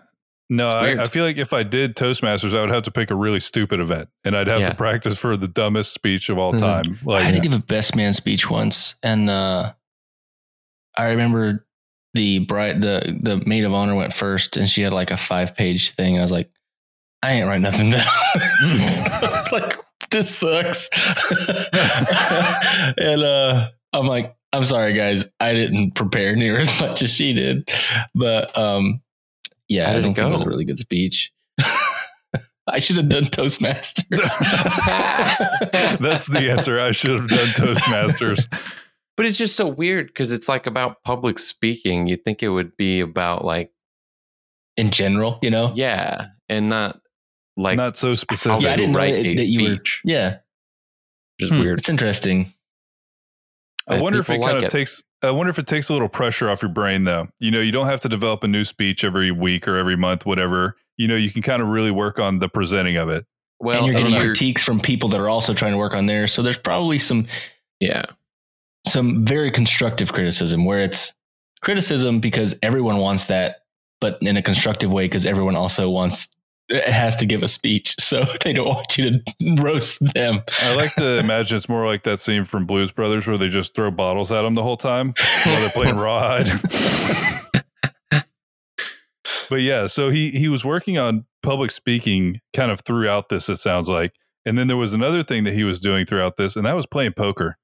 No, 0.51 0.67
I. 0.67 1.03
I 1.03 1.07
feel 1.07 1.23
like 1.25 1.38
if 1.38 1.53
I 1.53 1.62
did 1.63 1.95
Toastmasters, 1.95 2.57
I 2.57 2.62
would 2.62 2.71
have 2.71 2.83
to 2.83 2.91
pick 2.91 3.12
a 3.12 3.15
really 3.15 3.39
stupid 3.39 3.79
event 3.79 4.09
and 4.25 4.35
I'd 4.35 4.47
have 4.47 4.62
Yeah. 4.62 4.69
to 4.69 4.75
practice 4.75 5.17
for 5.17 5.38
the 5.38 5.47
dumbest 5.47 5.93
speech 5.93 6.29
of 6.29 6.38
all 6.39 6.53
Mhm. 6.53 6.59
time. 6.59 6.99
I 7.09 7.21
had 7.21 7.35
to 7.35 7.39
give 7.39 7.53
a 7.53 7.59
best 7.59 7.95
man 7.95 8.13
speech 8.13 8.49
once, 8.49 8.95
and 9.03 9.29
uh, 9.29 9.73
I 10.97 11.09
remember 11.09 11.65
the 12.15 12.39
bride, 12.39 12.81
the 12.81 13.15
the 13.21 13.38
maid 13.45 13.63
of 13.63 13.73
honor 13.73 13.93
went 13.93 14.12
first, 14.13 14.57
and 14.57 14.67
she 14.67 14.81
had 14.81 14.91
like 14.93 15.12
a 15.12 15.17
five 15.17 15.55
page 15.55 15.91
thing. 15.91 16.17
I 16.17 16.23
was 16.23 16.31
like, 16.31 16.49
I 17.21 17.33
ain't 17.33 17.47
write 17.47 17.62
nothing 17.62 17.91
down. 17.91 18.07
I 18.35 19.19
was 19.43 19.51
like, 19.51 19.77
this 20.09 20.35
sucks. 20.35 20.89
and 22.97 23.21
uh, 23.21 23.69
I'm 23.93 24.07
like, 24.07 24.35
I'm 24.53 24.63
sorry, 24.63 24.93
guys, 24.93 25.27
I 25.39 25.53
didn't 25.53 25.91
prepare 25.91 26.35
near 26.35 26.57
as 26.57 26.79
much 26.79 27.01
as 27.03 27.13
she 27.13 27.33
did, 27.33 27.69
but 28.15 28.57
um, 28.57 29.01
yeah, 29.69 29.86
How 29.86 29.91
I 29.91 29.93
did 29.95 30.01
don't 30.01 30.12
it 30.12 30.15
think 30.15 30.27
it 30.27 30.32
was 30.34 30.41
a 30.41 30.49
really 30.49 30.65
good 30.65 30.79
speech. 30.79 31.32
I 32.67 32.77
should 32.79 32.97
have 32.97 33.10
done 33.10 33.25
Toastmasters. 33.25 33.99
that's 35.99 36.27
the 36.27 36.49
answer. 36.51 36.79
I 36.79 36.91
should 36.91 37.12
have 37.19 37.27
done 37.27 37.47
Toastmasters. 37.49 38.47
but 39.17 39.25
it's 39.25 39.38
just 39.38 39.55
so 39.55 39.67
weird 39.67 40.08
because 40.08 40.32
it's 40.32 40.47
like 40.47 40.67
about 40.67 41.01
public 41.03 41.39
speaking 41.39 42.08
you'd 42.08 42.23
think 42.23 42.43
it 42.43 42.49
would 42.49 42.75
be 42.77 42.99
about 42.99 43.43
like 43.45 43.71
in 44.77 44.91
general, 44.91 45.39
you 45.41 45.49
know. 45.49 45.71
yeah 45.75 46.27
and 46.47 46.69
not 46.69 46.99
like 47.58 47.75
Not 47.77 47.97
so 47.97 48.10
how 48.10 48.15
specific. 48.15 48.62
Yeah, 48.62 48.69
I 48.73 48.75
didn't 48.75 48.95
write 48.95 49.12
that- 49.13 49.25
a 49.25 49.36
that 49.36 49.47
you 49.47 49.62
were- 49.63 49.75
speech 49.75 50.01
Yeah, 50.05 50.29
which 51.38 51.45
is 51.45 51.49
Hmm. 51.49 51.60
weird 51.60 51.79
it's 51.79 51.89
interesting. 51.89 52.53
I 53.88 53.99
wonder 54.01 54.19
if 54.19 54.29
it 54.29 54.34
people 54.34 54.45
kind 54.45 54.58
like 54.60 54.65
of 54.67 54.71
takes 54.71 55.01
I 55.21 55.32
wonder 55.32 55.49
if 55.49 55.60
it 55.60 55.67
takes 55.67 55.89
a 55.89 55.93
little 55.93 56.10
pressure 56.10 56.49
off 56.49 56.62
your 56.62 56.69
brain, 56.69 57.03
though. 57.03 57.27
You 57.39 57.51
know, 57.51 57.60
you 57.60 57.71
don't 57.71 57.88
have 57.88 57.99
to 58.01 58.10
develop 58.10 58.43
a 58.43 58.47
new 58.47 58.63
speech 58.63 59.03
every 59.03 59.32
week 59.32 59.67
or 59.67 59.77
every 59.77 59.97
month, 59.97 60.25
whatever. 60.25 60.77
You 60.97 61.08
know, 61.08 61.15
you 61.15 61.29
can 61.29 61.41
kind 61.41 61.62
of 61.62 61.67
really 61.69 61.91
work 61.91 62.19
on 62.19 62.39
the 62.39 62.47
presenting 62.47 62.95
of 62.97 63.10
it. 63.10 63.25
Well, 63.60 63.84
and 63.84 63.88
you're 63.88 64.01
getting 64.01 64.19
critiques 64.19 64.63
from 64.63 64.79
people 64.79 65.10
that 65.10 65.19
are 65.19 65.27
also 65.27 65.53
trying 65.53 65.73
to 65.73 65.77
work 65.77 65.93
on 65.93 66.05
theirs. 66.05 66.32
So 66.32 66.41
there's 66.41 66.58
probably 66.58 66.97
some 66.99 67.27
yeah, 67.82 68.05
some 68.88 69.25
very 69.25 69.51
constructive 69.51 70.13
criticism 70.13 70.65
where 70.65 70.79
it's 70.79 71.13
criticism 71.62 72.19
because 72.19 72.58
everyone 72.63 72.97
wants 72.97 73.27
that, 73.27 73.63
but 73.99 74.17
in 74.21 74.38
a 74.38 74.41
constructive 74.41 74.91
way 74.91 75.05
because 75.05 75.25
everyone 75.25 75.55
also 75.55 75.89
wants 75.89 76.29
has 76.71 77.15
to 77.17 77.25
give 77.25 77.43
a 77.43 77.47
speech, 77.47 77.95
so 77.99 78.25
they 78.43 78.53
don't 78.53 78.67
want 78.67 78.97
you 78.97 79.12
to 79.12 79.62
roast 79.62 79.99
them. 80.13 80.41
I 80.62 80.75
like 80.75 80.93
to 80.95 81.17
imagine 81.19 81.58
it's 81.58 81.69
more 81.69 81.86
like 81.86 82.03
that 82.03 82.19
scene 82.19 82.43
from 82.43 82.65
Blues 82.65 82.91
Brothers 82.91 83.27
where 83.27 83.38
they 83.38 83.47
just 83.47 83.75
throw 83.75 83.91
bottles 83.91 84.32
at 84.32 84.41
them 84.43 84.55
the 84.55 84.63
whole 84.63 84.77
time 84.77 85.13
while 85.45 85.60
they're 85.60 85.69
playing 85.71 85.95
Rod. 85.95 86.49
but 89.49 89.55
yeah, 89.58 89.88
so 89.88 90.10
he 90.10 90.32
he 90.32 90.47
was 90.47 90.63
working 90.63 90.97
on 90.97 91.25
public 91.41 91.71
speaking 91.71 92.41
kind 92.53 92.71
of 92.71 92.82
throughout 92.82 93.29
this. 93.29 93.49
It 93.49 93.58
sounds 93.58 93.89
like, 93.89 94.13
and 94.45 94.58
then 94.58 94.67
there 94.67 94.77
was 94.77 94.93
another 94.93 95.23
thing 95.23 95.43
that 95.45 95.53
he 95.53 95.63
was 95.63 95.79
doing 95.79 96.05
throughout 96.05 96.38
this, 96.38 96.55
and 96.55 96.65
that 96.65 96.75
was 96.75 96.86
playing 96.86 97.13
poker. 97.13 97.58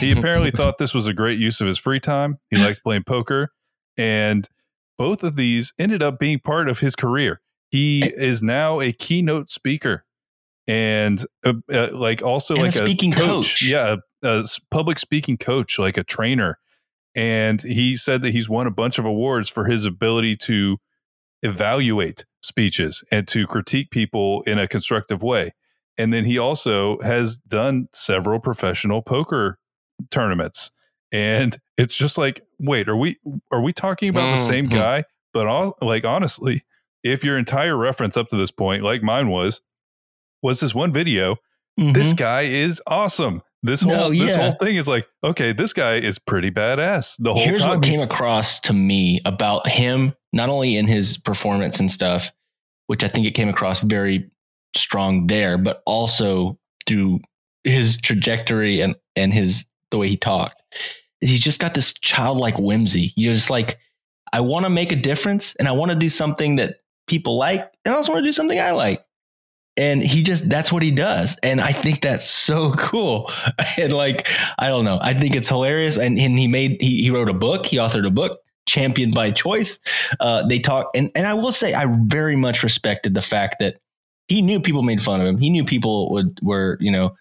He 0.00 0.10
apparently 0.10 0.50
thought 0.50 0.78
this 0.78 0.92
was 0.92 1.06
a 1.06 1.14
great 1.14 1.38
use 1.38 1.60
of 1.60 1.68
his 1.68 1.78
free 1.78 2.00
time. 2.00 2.38
He 2.50 2.56
liked 2.56 2.82
playing 2.82 3.04
poker, 3.04 3.52
and 3.96 4.48
both 4.96 5.22
of 5.22 5.36
these 5.36 5.72
ended 5.78 6.02
up 6.02 6.18
being 6.18 6.40
part 6.40 6.68
of 6.68 6.80
his 6.80 6.96
career. 6.96 7.40
He 7.70 8.04
is 8.04 8.42
now 8.42 8.80
a 8.80 8.92
keynote 8.92 9.50
speaker 9.50 10.04
and 10.66 11.24
uh, 11.44 11.54
uh, 11.72 11.88
like 11.92 12.22
also 12.22 12.54
And 12.54 12.62
a 12.62 12.64
like 12.66 12.74
speaking 12.74 13.12
coach. 13.12 13.62
Yeah, 13.62 13.96
a 14.22 14.44
public 14.70 14.98
speaking 14.98 15.36
coach, 15.36 15.78
like 15.78 15.96
a 15.96 16.04
trainer. 16.04 16.58
And 17.14 17.60
he 17.62 17.96
said 17.96 18.22
that 18.22 18.32
he's 18.32 18.48
won 18.48 18.66
a 18.66 18.70
bunch 18.70 18.98
of 18.98 19.04
awards 19.04 19.48
for 19.48 19.64
his 19.64 19.84
ability 19.84 20.36
to 20.36 20.78
evaluate 21.42 22.24
speeches 22.42 23.02
and 23.10 23.26
to 23.28 23.46
critique 23.46 23.90
people 23.90 24.42
in 24.42 24.58
a 24.58 24.68
constructive 24.68 25.22
way. 25.22 25.52
And 25.96 26.12
then 26.12 26.24
he 26.24 26.38
also 26.38 26.98
has 27.00 27.38
done 27.38 27.88
several 27.92 28.38
professional 28.40 29.02
poker 29.02 29.58
tournaments. 30.10 30.70
And 31.10 31.58
it's 31.76 31.96
just 31.96 32.18
like, 32.18 32.42
wait, 32.58 32.88
are 32.88 32.96
we 32.96 33.16
are 33.50 33.60
we 33.62 33.72
talking 33.72 34.08
about 34.08 34.36
the 34.36 34.42
same 34.42 34.68
Mhm. 34.68 34.74
guy? 34.74 35.04
But 35.32 35.46
all, 35.46 35.76
like 35.80 36.04
honestly, 36.04 36.64
if 37.12 37.24
your 37.24 37.38
entire 37.38 37.76
reference 37.76 38.16
up 38.16 38.28
to 38.28 38.36
this 38.36 38.50
point, 38.50 38.82
like 38.82 39.02
mine 39.02 39.28
was, 39.28 39.60
was 40.42 40.60
this 40.60 40.74
one 40.74 40.92
video, 40.92 41.36
this 41.76 42.12
Mhm. 42.12 42.16
guy 42.16 42.42
is 42.42 42.82
awesome. 42.86 43.42
This 43.62 43.84
No, 43.84 43.96
whole 43.96 44.10
this 44.10 44.36
whole 44.36 44.52
thing 44.60 44.76
is 44.76 44.86
like, 44.86 45.06
okay, 45.24 45.52
this 45.52 45.72
guy 45.72 45.96
is 45.96 46.18
pretty 46.18 46.50
badass. 46.50 47.16
The 47.18 47.34
whole 47.34 47.42
Here's 47.42 47.60
time. 47.60 47.70
what 47.70 47.82
came 47.82 48.00
across 48.00 48.60
to 48.60 48.72
me 48.72 49.20
about 49.24 49.66
him, 49.68 50.14
not 50.32 50.48
only 50.48 50.76
in 50.76 50.86
his 50.86 51.16
performance 51.18 51.80
and 51.80 51.90
stuff, 51.90 52.30
which 52.86 53.02
I 53.02 53.08
think 53.08 53.26
it 53.26 53.32
came 53.32 53.48
across 53.48 53.80
very 53.80 54.30
strong 54.76 55.26
there, 55.26 55.58
but 55.58 55.82
also 55.86 56.58
through 56.86 57.20
his 57.64 57.96
trajectory 57.96 58.80
and 58.80 58.94
and 59.16 59.34
his 59.34 59.64
the 59.90 59.98
way 59.98 60.08
he 60.08 60.16
talked. 60.16 60.62
is 61.20 61.30
He's 61.30 61.40
just 61.40 61.58
got 61.58 61.74
this 61.74 61.92
childlike 61.92 62.58
whimsy. 62.58 63.12
You're 63.16 63.34
just 63.34 63.50
like, 63.50 63.78
I 64.32 64.40
want 64.40 64.66
to 64.66 64.70
make 64.70 64.92
a 64.92 64.96
difference 64.96 65.56
and 65.56 65.66
I 65.66 65.72
want 65.72 65.90
to 65.90 65.96
do 65.96 66.08
something 66.08 66.56
that 66.56 66.76
people 67.08 67.36
like, 67.36 67.60
and 67.84 67.94
I 67.94 67.96
also 67.96 68.12
want 68.12 68.22
to 68.22 68.28
do 68.28 68.32
something 68.32 68.58
I 68.58 68.72
like. 68.72 69.04
And 69.76 70.02
he 70.02 70.22
just 70.24 70.48
that's 70.48 70.72
what 70.72 70.82
he 70.82 70.90
does. 70.90 71.38
And 71.42 71.60
I 71.60 71.72
think 71.72 72.00
that's 72.00 72.28
so 72.28 72.72
cool. 72.78 73.30
And 73.76 73.92
like, 73.92 74.26
I 74.58 74.68
don't 74.68 74.84
know. 74.84 74.98
I 75.00 75.14
think 75.14 75.36
it's 75.36 75.48
hilarious. 75.48 75.96
And, 75.96 76.18
and 76.18 76.38
he 76.38 76.48
made 76.48 76.78
he, 76.80 77.02
he 77.02 77.10
wrote 77.10 77.28
a 77.28 77.34
book, 77.34 77.66
he 77.66 77.76
authored 77.76 78.06
a 78.06 78.10
book, 78.10 78.40
Championed 78.66 79.14
by 79.14 79.30
Choice. 79.30 79.78
Uh, 80.18 80.46
they 80.46 80.58
talk 80.58 80.90
and, 80.94 81.10
and 81.14 81.26
I 81.26 81.34
will 81.34 81.52
say 81.52 81.74
I 81.74 81.86
very 82.06 82.36
much 82.36 82.62
respected 82.62 83.14
the 83.14 83.22
fact 83.22 83.56
that 83.60 83.78
he 84.26 84.42
knew 84.42 84.60
people 84.60 84.82
made 84.82 85.02
fun 85.02 85.20
of 85.20 85.26
him. 85.26 85.38
He 85.38 85.48
knew 85.48 85.64
people 85.64 86.10
would 86.10 86.38
were, 86.42 86.76
you 86.80 86.90
know, 86.90 87.16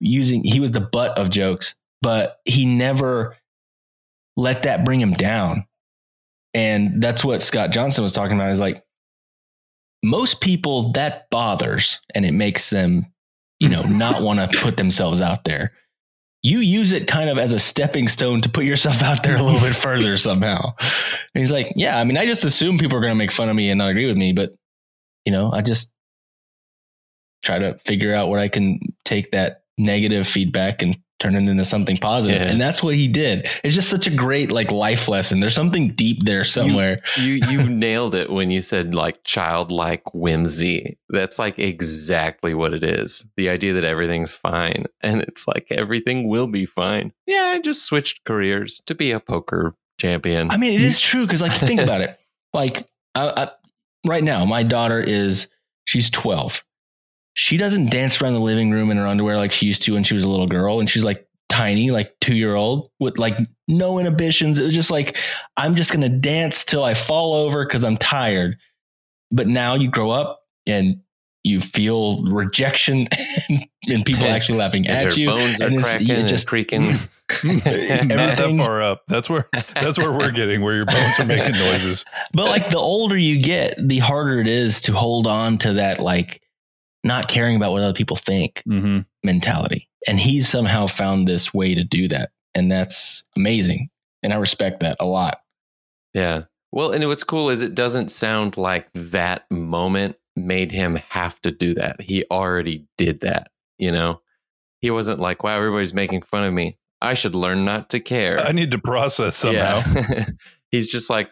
using 0.00 0.42
he 0.44 0.60
was 0.60 0.72
the 0.72 0.80
butt 0.80 1.16
of 1.18 1.30
jokes, 1.30 1.74
but 2.00 2.38
he 2.44 2.66
never 2.66 3.36
let 4.36 4.64
that 4.64 4.84
bring 4.84 5.00
him 5.00 5.12
down. 5.12 5.66
And 6.54 7.02
that's 7.02 7.24
what 7.24 7.40
Scott 7.42 7.70
Johnson 7.70 8.02
was 8.02 8.12
talking 8.12 8.36
about 8.36 8.52
is 8.52 8.60
like 8.60 8.84
most 10.02 10.40
people 10.40 10.92
that 10.92 11.30
bothers 11.30 12.00
and 12.14 12.24
it 12.24 12.32
makes 12.32 12.70
them, 12.70 13.06
you 13.60 13.68
know, 13.68 13.82
not 13.88 14.22
want 14.22 14.40
to 14.40 14.58
put 14.60 14.76
themselves 14.76 15.20
out 15.20 15.44
there. 15.44 15.72
You 16.44 16.58
use 16.58 16.92
it 16.92 17.06
kind 17.06 17.30
of 17.30 17.38
as 17.38 17.52
a 17.52 17.60
stepping 17.60 18.08
stone 18.08 18.40
to 18.40 18.48
put 18.48 18.64
yourself 18.64 19.00
out 19.02 19.22
there 19.22 19.36
a 19.36 19.42
little 19.42 19.60
bit 19.60 19.76
further 19.76 20.16
somehow. 20.16 20.74
And 20.80 21.40
he's 21.40 21.52
like, 21.52 21.72
yeah, 21.76 21.96
I 21.96 22.04
mean, 22.04 22.16
I 22.16 22.26
just 22.26 22.44
assume 22.44 22.78
people 22.78 22.98
are 22.98 23.00
going 23.00 23.12
to 23.12 23.16
make 23.18 23.30
fun 23.30 23.48
of 23.48 23.54
me 23.54 23.70
and 23.70 23.78
not 23.78 23.90
agree 23.90 24.06
with 24.06 24.16
me, 24.16 24.32
but 24.32 24.54
you 25.24 25.32
know, 25.32 25.52
I 25.52 25.62
just 25.62 25.92
try 27.44 27.58
to 27.58 27.78
figure 27.78 28.14
out 28.14 28.28
what 28.28 28.40
I 28.40 28.48
can 28.48 28.80
take 29.04 29.30
that 29.30 29.62
negative 29.78 30.26
feedback 30.26 30.82
and 30.82 30.96
turn 31.22 31.34
it 31.34 31.48
into 31.48 31.64
something 31.64 31.96
positive. 31.96 32.40
Yeah. 32.40 32.48
And 32.48 32.60
that's 32.60 32.82
what 32.82 32.94
he 32.94 33.08
did. 33.08 33.48
It's 33.62 33.74
just 33.74 33.88
such 33.88 34.06
a 34.06 34.10
great 34.10 34.50
like 34.50 34.72
life 34.72 35.08
lesson. 35.08 35.40
There's 35.40 35.54
something 35.54 35.90
deep 35.90 36.24
there 36.24 36.44
somewhere. 36.44 37.02
you 37.16 37.34
you 37.48 37.62
nailed 37.68 38.14
it 38.14 38.30
when 38.30 38.50
you 38.50 38.60
said 38.60 38.94
like 38.94 39.22
childlike 39.24 40.14
whimsy. 40.14 40.98
That's 41.08 41.38
like 41.38 41.58
exactly 41.58 42.54
what 42.54 42.74
it 42.74 42.82
is. 42.82 43.24
The 43.36 43.48
idea 43.48 43.72
that 43.74 43.84
everything's 43.84 44.32
fine 44.32 44.86
and 45.00 45.22
it's 45.22 45.46
like 45.46 45.68
everything 45.70 46.28
will 46.28 46.46
be 46.46 46.66
fine. 46.66 47.12
Yeah, 47.26 47.52
I 47.54 47.60
just 47.60 47.84
switched 47.84 48.24
careers 48.24 48.80
to 48.86 48.94
be 48.94 49.12
a 49.12 49.20
poker 49.20 49.74
champion. 49.98 50.50
I 50.50 50.56
mean, 50.56 50.74
it 50.74 50.82
is 50.82 51.00
true 51.00 51.24
because, 51.26 51.40
like, 51.40 51.52
think 51.52 51.80
about 51.80 52.00
it. 52.00 52.18
Like, 52.52 52.88
I, 53.14 53.44
I, 53.44 53.50
right 54.06 54.24
now, 54.24 54.44
my 54.44 54.62
daughter 54.62 55.00
is 55.00 55.48
she's 55.84 56.10
twelve. 56.10 56.64
She 57.34 57.56
doesn't 57.56 57.90
dance 57.90 58.20
around 58.20 58.34
the 58.34 58.40
living 58.40 58.70
room 58.70 58.90
in 58.90 58.96
her 58.98 59.06
underwear 59.06 59.36
like 59.36 59.52
she 59.52 59.66
used 59.66 59.82
to 59.82 59.94
when 59.94 60.04
she 60.04 60.14
was 60.14 60.24
a 60.24 60.28
little 60.28 60.46
girl, 60.46 60.80
and 60.80 60.88
she's 60.90 61.04
like 61.04 61.26
tiny, 61.48 61.90
like 61.90 62.14
two 62.20 62.34
year 62.36 62.54
old, 62.54 62.90
with 63.00 63.18
like 63.18 63.36
no 63.68 63.98
inhibitions. 63.98 64.58
It 64.58 64.64
was 64.64 64.74
just 64.74 64.90
like 64.90 65.16
I'm 65.56 65.74
just 65.74 65.92
gonna 65.92 66.08
dance 66.08 66.64
till 66.64 66.84
I 66.84 66.94
fall 66.94 67.34
over 67.34 67.64
because 67.64 67.84
I'm 67.84 67.96
tired. 67.96 68.56
But 69.30 69.48
now 69.48 69.74
you 69.74 69.88
grow 69.88 70.10
up 70.10 70.40
and 70.66 71.00
you 71.44 71.60
feel 71.60 72.22
rejection 72.26 73.08
and, 73.48 73.66
and 73.88 74.04
people 74.04 74.24
actually 74.26 74.58
laughing 74.58 74.86
and 74.86 74.98
at 74.98 75.04
her 75.14 75.18
you. 75.18 75.26
bones 75.26 75.60
are 75.60 75.66
and 75.68 75.74
it's- 75.76 75.90
cracking 75.90 76.10
and 76.10 76.28
just- 76.28 76.46
creaking. 76.46 76.92
Hmm. 76.92 76.96
Hmm. 77.30 77.56
Not 78.08 78.36
that 78.36 78.54
far 78.58 78.82
up. 78.82 79.02
That's 79.08 79.30
where 79.30 79.48
that's 79.74 79.96
where 79.96 80.12
we're 80.12 80.32
getting, 80.32 80.60
where 80.60 80.74
your 80.76 80.84
bones 80.84 81.18
are 81.18 81.24
making 81.24 81.52
noises. 81.58 82.04
But 82.34 82.44
like 82.50 82.68
the 82.68 82.76
older 82.78 83.16
you 83.16 83.40
get, 83.40 83.76
the 83.78 84.00
harder 84.00 84.38
it 84.38 84.46
is 84.48 84.82
to 84.82 84.92
hold 84.92 85.26
on 85.26 85.56
to 85.58 85.72
that 85.74 85.98
like 85.98 86.42
not 87.04 87.28
caring 87.28 87.56
about 87.56 87.72
what 87.72 87.82
other 87.82 87.92
people 87.92 88.16
think 88.16 88.62
Mm-hmm. 88.68 89.00
mentality. 89.24 89.88
And 90.08 90.18
he's 90.18 90.48
somehow 90.48 90.86
found 90.86 91.26
this 91.28 91.54
way 91.54 91.74
to 91.74 91.84
do 91.84 92.08
that. 92.08 92.30
And 92.54 92.70
that's 92.70 93.24
amazing. 93.36 93.88
And 94.22 94.32
I 94.32 94.36
respect 94.36 94.80
that 94.80 94.96
a 95.00 95.06
lot. 95.06 95.40
Yeah. 96.14 96.42
Well, 96.72 96.92
and 96.92 97.06
what's 97.06 97.24
cool 97.24 97.50
is 97.50 97.62
it 97.62 97.74
doesn't 97.74 98.10
sound 98.10 98.56
like 98.56 98.88
that 98.94 99.44
moment 99.50 100.16
made 100.36 100.72
him 100.72 100.96
have 101.08 101.40
to 101.42 101.50
do 101.50 101.74
that. 101.74 102.00
He 102.00 102.24
already 102.30 102.86
did 102.98 103.20
that, 103.20 103.50
you 103.78 103.92
know? 103.92 104.20
He 104.80 104.90
wasn't 104.90 105.20
like, 105.20 105.42
wow, 105.44 105.56
everybody's 105.56 105.94
making 105.94 106.22
fun 106.22 106.44
of 106.44 106.52
me. 106.52 106.78
I 107.00 107.14
should 107.14 107.34
learn 107.34 107.64
not 107.64 107.90
to 107.90 108.00
care. 108.00 108.40
I 108.40 108.52
need 108.52 108.70
to 108.72 108.78
process 108.78 109.36
somehow. 109.36 109.82
Yeah. 109.94 110.24
He's 110.70 110.90
just 110.90 111.10
like, 111.10 111.30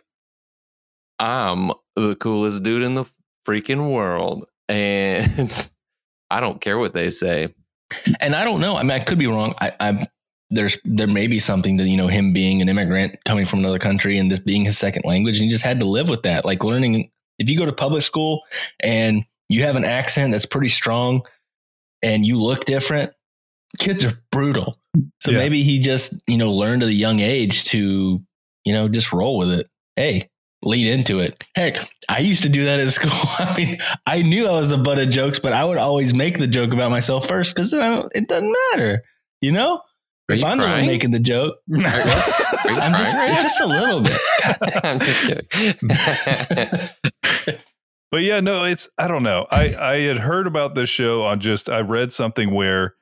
I'm 1.19 1.73
the 1.97 2.17
coolest 2.17 2.63
dude 2.63 2.83
in 2.83 2.95
the 2.95 3.05
freaking 3.47 3.91
world. 3.93 4.47
And 4.71 5.71
I 6.31 6.41
don't 6.41 6.61
care 6.61 6.79
what 6.79 6.95
they 6.95 7.11
say. 7.11 7.55
And 8.21 8.37
I 8.37 8.45
don't 8.45 8.61
know. 8.61 8.77
I 8.77 8.83
mean, 8.83 8.93
I 8.93 9.01
could 9.01 9.19
be 9.19 9.27
wrong. 9.27 9.55
I, 9.61 9.73
I 9.81 10.07
there's 10.51 10.79
there 10.85 11.07
may 11.07 11.27
be 11.27 11.39
something 11.39 11.79
to 11.79 11.85
you 11.85 11.97
know 11.97 12.09
him 12.09 12.33
being 12.33 12.63
an 12.63 12.69
immigrant 12.69 13.17
coming 13.25 13.45
from 13.47 13.61
another 13.61 13.79
country 13.79 14.19
and 14.19 14.31
this 14.31 14.39
being 14.39 14.65
his 14.65 14.79
second 14.79 15.03
language, 15.05 15.39
and 15.39 15.45
he 15.45 15.51
just 15.51 15.65
had 15.65 15.81
to 15.81 15.87
live 15.87 16.09
with 16.09 16.23
that. 16.23 16.45
Like 16.45 16.63
learning 16.65 17.11
if 17.39 17.49
you 17.51 17.59
go 17.59 17.67
to 17.67 17.73
public 17.73 18.03
school 18.03 18.43
and 18.81 19.25
you 19.49 19.63
have 19.63 19.77
an 19.77 19.85
accent 19.85 20.31
that's 20.33 20.47
pretty 20.47 20.69
strong 20.69 21.23
and 22.03 22.25
you 22.25 22.37
look 22.41 22.65
different, 22.65 23.13
kids 23.79 24.05
are 24.05 24.19
brutal. 24.31 24.77
So 25.21 25.31
Yeah. 25.33 25.39
maybe 25.39 25.63
he 25.63 25.81
just 25.81 26.15
you 26.29 26.37
know 26.37 26.53
learned 26.53 26.83
at 26.85 26.89
a 26.89 26.93
young 26.95 27.19
age 27.21 27.65
to 27.67 28.21
you 28.65 28.73
know 28.73 28.89
just 28.89 29.13
roll 29.13 29.37
with 29.39 29.51
it. 29.51 29.69
Hey, 29.97 30.29
lead 30.63 30.87
into 30.87 31.21
it. 31.21 31.43
Heck, 31.55 31.89
I 32.09 32.19
used 32.19 32.43
to 32.43 32.49
do 32.49 32.65
that 32.65 32.81
at 32.81 32.91
school. 32.91 33.11
I 33.15 33.55
mean, 33.57 33.79
I 34.07 34.23
knew 34.23 34.47
I 34.47 34.53
was 34.53 34.71
the 34.71 34.79
butt 34.79 34.99
of 34.99 35.11
jokes, 35.11 35.39
but 35.39 35.53
I 35.53 35.65
would 35.65 35.79
always 35.79 36.15
make 36.15 36.39
the 36.39 36.47
joke 36.47 36.73
about 36.73 36.91
myself 36.91 37.27
first 37.27 37.55
because 37.55 37.73
it 37.73 38.29
doesn't 38.29 38.55
matter, 38.73 39.03
you 39.41 39.53
know. 39.53 39.81
Are 40.29 40.35
if 40.35 40.41
you 40.43 40.47
I'm 40.47 40.59
the 40.59 40.65
one 40.65 40.71
crying? 40.73 40.87
making 40.87 41.11
the 41.11 41.19
joke, 41.19 41.57
Are 41.73 41.79
you 41.79 41.85
I'm 41.87 42.93
just 42.93 43.13
crying 43.13 43.31
right 43.31 43.35
it's 43.35 43.43
just 43.43 43.61
a 43.61 43.67
little 43.67 44.01
bit. 44.03 44.21
I'm 44.85 45.01
just 45.01 45.23
kidding. 45.27 46.89
But 48.13 48.19
yeah, 48.19 48.41
no, 48.41 48.65
it's 48.65 48.89
I 48.99 49.07
don't 49.07 49.23
know. 49.23 49.47
I 49.51 49.75
I 49.75 50.01
had 50.01 50.19
heard 50.19 50.47
about 50.47 50.75
this 50.75 50.89
show 50.89 51.23
on 51.23 51.41
just 51.41 51.71
I 51.71 51.81
read 51.81 52.13
something 52.13 52.53
where 52.53 52.95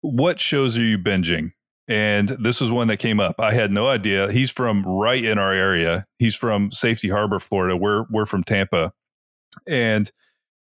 what 0.00 0.40
shows 0.40 0.78
are 0.78 0.84
you 0.84 0.98
binging? 0.98 1.52
And 1.88 2.28
this 2.28 2.60
was 2.60 2.70
one 2.70 2.88
that 2.88 2.98
came 2.98 3.18
up. 3.18 3.36
I 3.40 3.52
had 3.54 3.72
no 3.72 3.88
idea. 3.88 4.30
He's 4.30 4.50
from 4.50 4.82
right 4.84 5.24
in 5.24 5.38
our 5.38 5.52
area. 5.52 6.04
He's 6.18 6.34
from 6.34 6.70
Safety 6.70 7.08
Harbor, 7.08 7.38
Florida. 7.40 7.76
We're 7.76 8.04
we're 8.10 8.26
from 8.26 8.44
Tampa, 8.44 8.92
and 9.66 10.10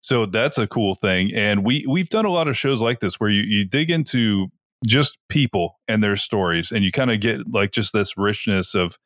so 0.03 0.27
that's 0.27 0.59
a 0.59 0.67
cool 0.67 0.95
thing. 0.95 1.33
And 1.35 1.65
we 1.65 1.85
we've 1.89 2.09
done 2.11 2.25
a 2.27 2.31
lot 2.31 2.49
of 2.49 2.57
shows 2.57 2.81
like 2.83 3.01
this 3.01 3.19
where 3.19 3.31
you 3.31 3.43
you 3.43 3.65
dig 3.65 3.91
into 3.91 4.49
just 4.87 5.19
people 5.29 5.81
and 5.89 6.03
their 6.03 6.17
stories, 6.17 6.71
and 6.71 6.85
you 6.85 6.93
kind 6.93 7.11
of 7.11 7.21
get 7.21 7.41
like 7.51 7.73
just 7.73 7.93
this 7.93 8.17
richness 8.17 8.75
of 8.75 8.97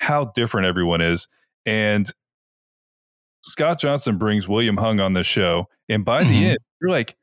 how 0.00 0.26
different 0.34 0.66
everyone 0.66 1.00
is. 1.00 1.26
And 1.66 2.08
Scott 3.42 3.78
Johnson 3.80 4.18
brings 4.18 4.48
William 4.48 4.76
Hung 4.76 5.00
on 5.00 5.12
this 5.12 5.26
show, 5.26 5.66
and 5.88 6.04
by 6.04 6.24
Mhm. 6.24 6.28
the 6.28 6.46
end, 6.50 6.58
you're 6.80 6.90
like, 6.90 7.16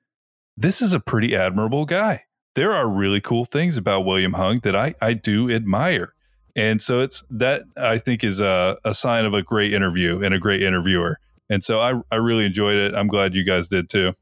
this 0.58 0.82
is 0.82 0.94
a 0.94 1.00
pretty 1.00 1.36
admirable 1.36 1.86
guy. 1.86 2.24
There 2.56 2.72
are 2.74 2.88
really 2.88 3.20
cool 3.22 3.46
things 3.46 3.78
about 3.78 4.06
William 4.06 4.34
Hung 4.34 4.60
that 4.60 4.76
I 4.76 4.96
I 5.02 5.14
do 5.14 5.50
admire. 5.52 6.14
And 6.56 6.82
so 6.82 7.02
it's 7.02 7.24
that 7.32 7.64
I 7.78 7.98
think 7.98 8.24
is 8.24 8.40
a, 8.40 8.78
a 8.86 8.94
sign 8.94 9.26
of 9.26 9.34
a 9.34 9.42
great 9.42 9.74
interview 9.74 10.22
and 10.24 10.36
a 10.36 10.40
great 10.40 10.62
interviewer. 10.62 11.20
And 11.50 11.64
so 11.64 11.80
I, 11.82 12.00
I 12.12 12.18
really 12.18 12.46
enjoyed 12.46 12.78
it. 12.78 12.94
I'm 12.94 13.08
glad 13.08 13.34
you 13.36 13.44
guys 13.44 13.68
did 13.68 13.90
too. 13.90 14.14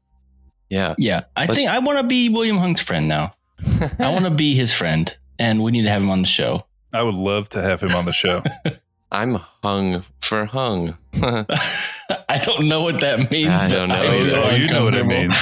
Yeah. 0.70 0.94
Yeah, 0.96 1.24
I 1.36 1.42
Let's- 1.42 1.54
think 1.56 1.68
I 1.68 1.78
want 1.80 1.98
to 1.98 2.04
be 2.04 2.30
William 2.30 2.56
Hung's 2.56 2.80
friend 2.80 3.06
now. 3.06 3.34
I 3.98 4.08
want 4.10 4.24
to 4.24 4.30
be 4.30 4.54
his 4.54 4.72
friend, 4.72 5.14
and 5.38 5.62
we 5.62 5.70
need 5.72 5.82
to 5.82 5.90
have 5.90 6.02
him 6.02 6.08
on 6.10 6.22
the 6.22 6.28
show. 6.28 6.64
I 6.92 7.02
would 7.02 7.14
love 7.14 7.48
to 7.50 7.60
have 7.62 7.82
him 7.82 7.94
on 7.94 8.06
the 8.06 8.12
show. 8.12 8.42
I'm 9.12 9.34
hung 9.62 10.04
for 10.22 10.46
hung. 10.46 10.96
I 11.14 12.40
don't 12.42 12.66
know 12.66 12.80
what 12.82 13.00
that 13.02 13.30
means. 13.30 13.50
I 13.50 13.68
don't 13.68 13.88
know 13.90 14.02
I 14.02 14.18
feel 14.20 14.34
either. 14.36 14.56
you 14.56 14.70
know 14.72 14.82
what 14.84 14.94
it 14.96 15.04
means. 15.06 15.34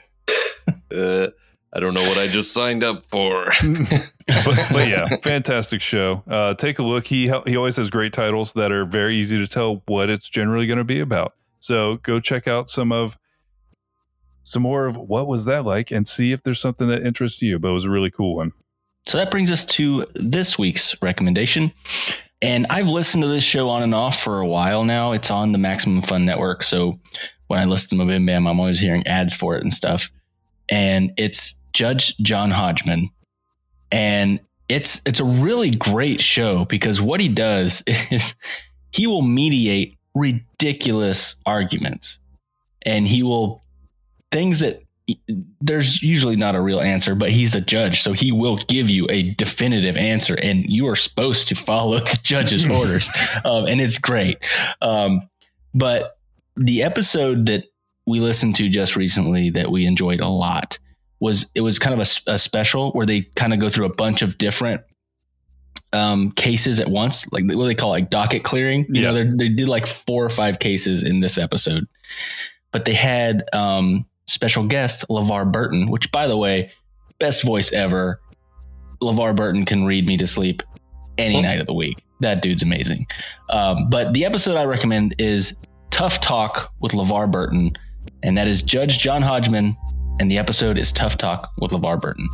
I 1.76 1.80
don't 1.80 1.92
know 1.92 2.02
what 2.02 2.16
I 2.16 2.26
just 2.26 2.54
signed 2.54 2.82
up 2.82 3.04
for. 3.04 3.52
but, 4.26 4.66
but 4.72 4.88
yeah, 4.88 5.14
fantastic 5.22 5.82
show. 5.82 6.22
Uh, 6.26 6.54
take 6.54 6.78
a 6.78 6.82
look. 6.82 7.06
He 7.06 7.30
he 7.46 7.54
always 7.54 7.76
has 7.76 7.90
great 7.90 8.14
titles 8.14 8.54
that 8.54 8.72
are 8.72 8.86
very 8.86 9.18
easy 9.18 9.36
to 9.36 9.46
tell 9.46 9.82
what 9.86 10.08
it's 10.08 10.30
generally 10.30 10.66
going 10.66 10.78
to 10.78 10.84
be 10.84 11.00
about. 11.00 11.34
So 11.60 11.96
go 11.96 12.18
check 12.18 12.48
out 12.48 12.70
some 12.70 12.92
of 12.92 13.18
some 14.42 14.62
more 14.62 14.86
of 14.86 14.96
what 14.96 15.26
was 15.26 15.44
that 15.44 15.66
like, 15.66 15.90
and 15.90 16.08
see 16.08 16.32
if 16.32 16.42
there's 16.42 16.60
something 16.60 16.88
that 16.88 17.04
interests 17.04 17.42
you. 17.42 17.58
But 17.58 17.68
it 17.68 17.74
was 17.74 17.84
a 17.84 17.90
really 17.90 18.10
cool 18.10 18.36
one. 18.36 18.52
So 19.04 19.18
that 19.18 19.30
brings 19.30 19.52
us 19.52 19.66
to 19.66 20.06
this 20.14 20.58
week's 20.58 21.00
recommendation. 21.02 21.72
And 22.40 22.66
I've 22.70 22.88
listened 22.88 23.22
to 23.22 23.28
this 23.28 23.44
show 23.44 23.68
on 23.68 23.82
and 23.82 23.94
off 23.94 24.18
for 24.18 24.40
a 24.40 24.46
while 24.46 24.84
now. 24.84 25.12
It's 25.12 25.30
on 25.30 25.52
the 25.52 25.58
Maximum 25.58 26.00
Fun 26.00 26.24
Network. 26.24 26.62
So 26.62 26.98
when 27.48 27.60
I 27.60 27.66
listen 27.66 27.98
to 27.98 28.04
MBMBaM, 28.04 28.48
I'm 28.48 28.60
always 28.60 28.80
hearing 28.80 29.06
ads 29.06 29.34
for 29.34 29.56
it 29.56 29.62
and 29.62 29.74
stuff. 29.74 30.10
And 30.68 31.12
it's 31.16 31.58
Judge 31.76 32.16
John 32.16 32.50
Hodgman. 32.50 33.10
And 33.92 34.40
it's 34.68 35.02
it's 35.04 35.20
a 35.20 35.24
really 35.24 35.70
great 35.70 36.22
show 36.22 36.64
because 36.64 37.00
what 37.00 37.20
he 37.20 37.28
does 37.28 37.82
is 38.10 38.34
he 38.92 39.06
will 39.06 39.22
mediate 39.22 39.94
ridiculous 40.14 41.36
arguments. 41.44 42.18
And 42.82 43.06
he 43.06 43.22
will 43.22 43.62
things 44.32 44.60
that 44.60 44.80
there's 45.60 46.02
usually 46.02 46.34
not 46.34 46.56
a 46.56 46.60
real 46.60 46.80
answer, 46.80 47.14
but 47.14 47.30
he's 47.30 47.54
a 47.54 47.60
judge, 47.60 48.02
so 48.02 48.12
he 48.12 48.32
will 48.32 48.56
give 48.56 48.90
you 48.90 49.06
a 49.08 49.34
definitive 49.34 49.96
answer, 49.96 50.34
and 50.34 50.64
you 50.68 50.88
are 50.88 50.96
supposed 50.96 51.46
to 51.48 51.54
follow 51.54 51.98
the 52.00 52.18
judge's 52.22 52.66
orders, 52.70 53.08
um, 53.44 53.66
and 53.66 53.80
it's 53.80 53.98
great. 53.98 54.38
Um, 54.82 55.28
but 55.74 56.18
the 56.56 56.82
episode 56.82 57.46
that 57.46 57.64
we 58.04 58.18
listened 58.18 58.56
to 58.56 58.68
just 58.68 58.96
recently 58.96 59.50
that 59.50 59.70
we 59.70 59.86
enjoyed 59.86 60.20
a 60.20 60.28
lot 60.28 60.78
was 61.20 61.50
it 61.54 61.60
was 61.62 61.78
kind 61.78 61.98
of 61.98 62.06
a, 62.26 62.32
a 62.34 62.38
special 62.38 62.92
where 62.92 63.06
they 63.06 63.22
kind 63.36 63.52
of 63.54 63.58
go 63.58 63.68
through 63.68 63.86
a 63.86 63.94
bunch 63.94 64.22
of 64.22 64.36
different 64.38 64.82
um, 65.92 66.30
cases 66.32 66.80
at 66.80 66.88
once, 66.88 67.30
like 67.32 67.44
what 67.46 67.66
they 67.66 67.74
call 67.74 67.90
like 67.90 68.10
docket 68.10 68.44
clearing. 68.44 68.86
You 68.90 69.02
know, 69.02 69.14
Yeah. 69.14 69.24
they 69.24 69.30
they 69.36 69.48
did 69.48 69.68
like 69.68 69.86
four 69.86 70.24
or 70.24 70.28
five 70.28 70.58
cases 70.58 71.04
in 71.04 71.20
this 71.20 71.38
episode, 71.38 71.86
but 72.72 72.84
they 72.84 72.94
had 72.94 73.44
um, 73.52 74.04
special 74.26 74.64
guest 74.66 75.04
LeVar 75.08 75.50
Burton, 75.50 75.88
which 75.90 76.10
by 76.12 76.26
the 76.26 76.36
way, 76.36 76.70
best 77.18 77.44
voice 77.44 77.72
ever. 77.72 78.20
LeVar 79.02 79.36
Burton 79.36 79.64
can 79.64 79.84
read 79.84 80.06
me 80.06 80.16
to 80.16 80.26
sleep 80.26 80.62
any 81.18 81.36
Oh. 81.36 81.40
night 81.42 81.60
of 81.60 81.66
the 81.66 81.74
week. 81.74 82.02
That 82.20 82.40
dude's 82.42 82.62
amazing. 82.62 83.06
Um, 83.50 83.88
but 83.90 84.14
the 84.14 84.24
episode 84.24 84.56
I 84.56 84.64
recommend 84.64 85.14
is 85.18 85.56
Tough 85.90 86.20
Talk 86.20 86.72
with 86.80 86.92
LeVar 86.92 87.30
Burton, 87.30 87.76
and 88.22 88.36
that 88.38 88.48
is 88.48 88.62
Judge 88.62 88.98
John 88.98 89.20
Hodgman, 89.22 89.76
and 90.18 90.30
the 90.30 90.38
episode 90.38 90.78
is 90.78 90.92
Tough 90.92 91.18
Talk 91.18 91.52
with 91.58 91.72
LeVar 91.72 92.00
Burton. 92.00 92.28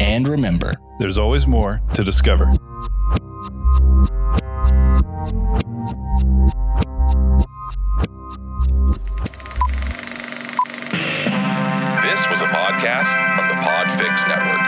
And 0.00 0.26
remember, 0.26 0.74
There's 0.98 1.18
always 1.18 1.46
more 1.46 1.80
to 1.94 2.02
discover. 2.04 2.52
This 12.02 12.20
was 12.28 12.42
a 12.42 12.46
podcast 12.52 13.08
from 13.34 13.48
the 13.48 13.54
Podfix 13.64 14.26
Network. 14.28 14.60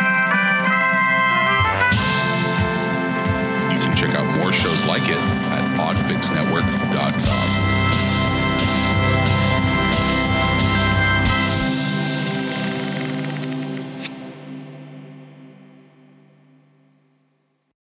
You 3.73 3.79
can 3.81 3.95
check 3.97 4.15
out 4.15 4.27
more 4.39 4.53
shows 4.53 4.85
like 4.87 5.03
it 5.03 5.19
at 5.19 5.77
podfixnetwork.com. 5.79 7.74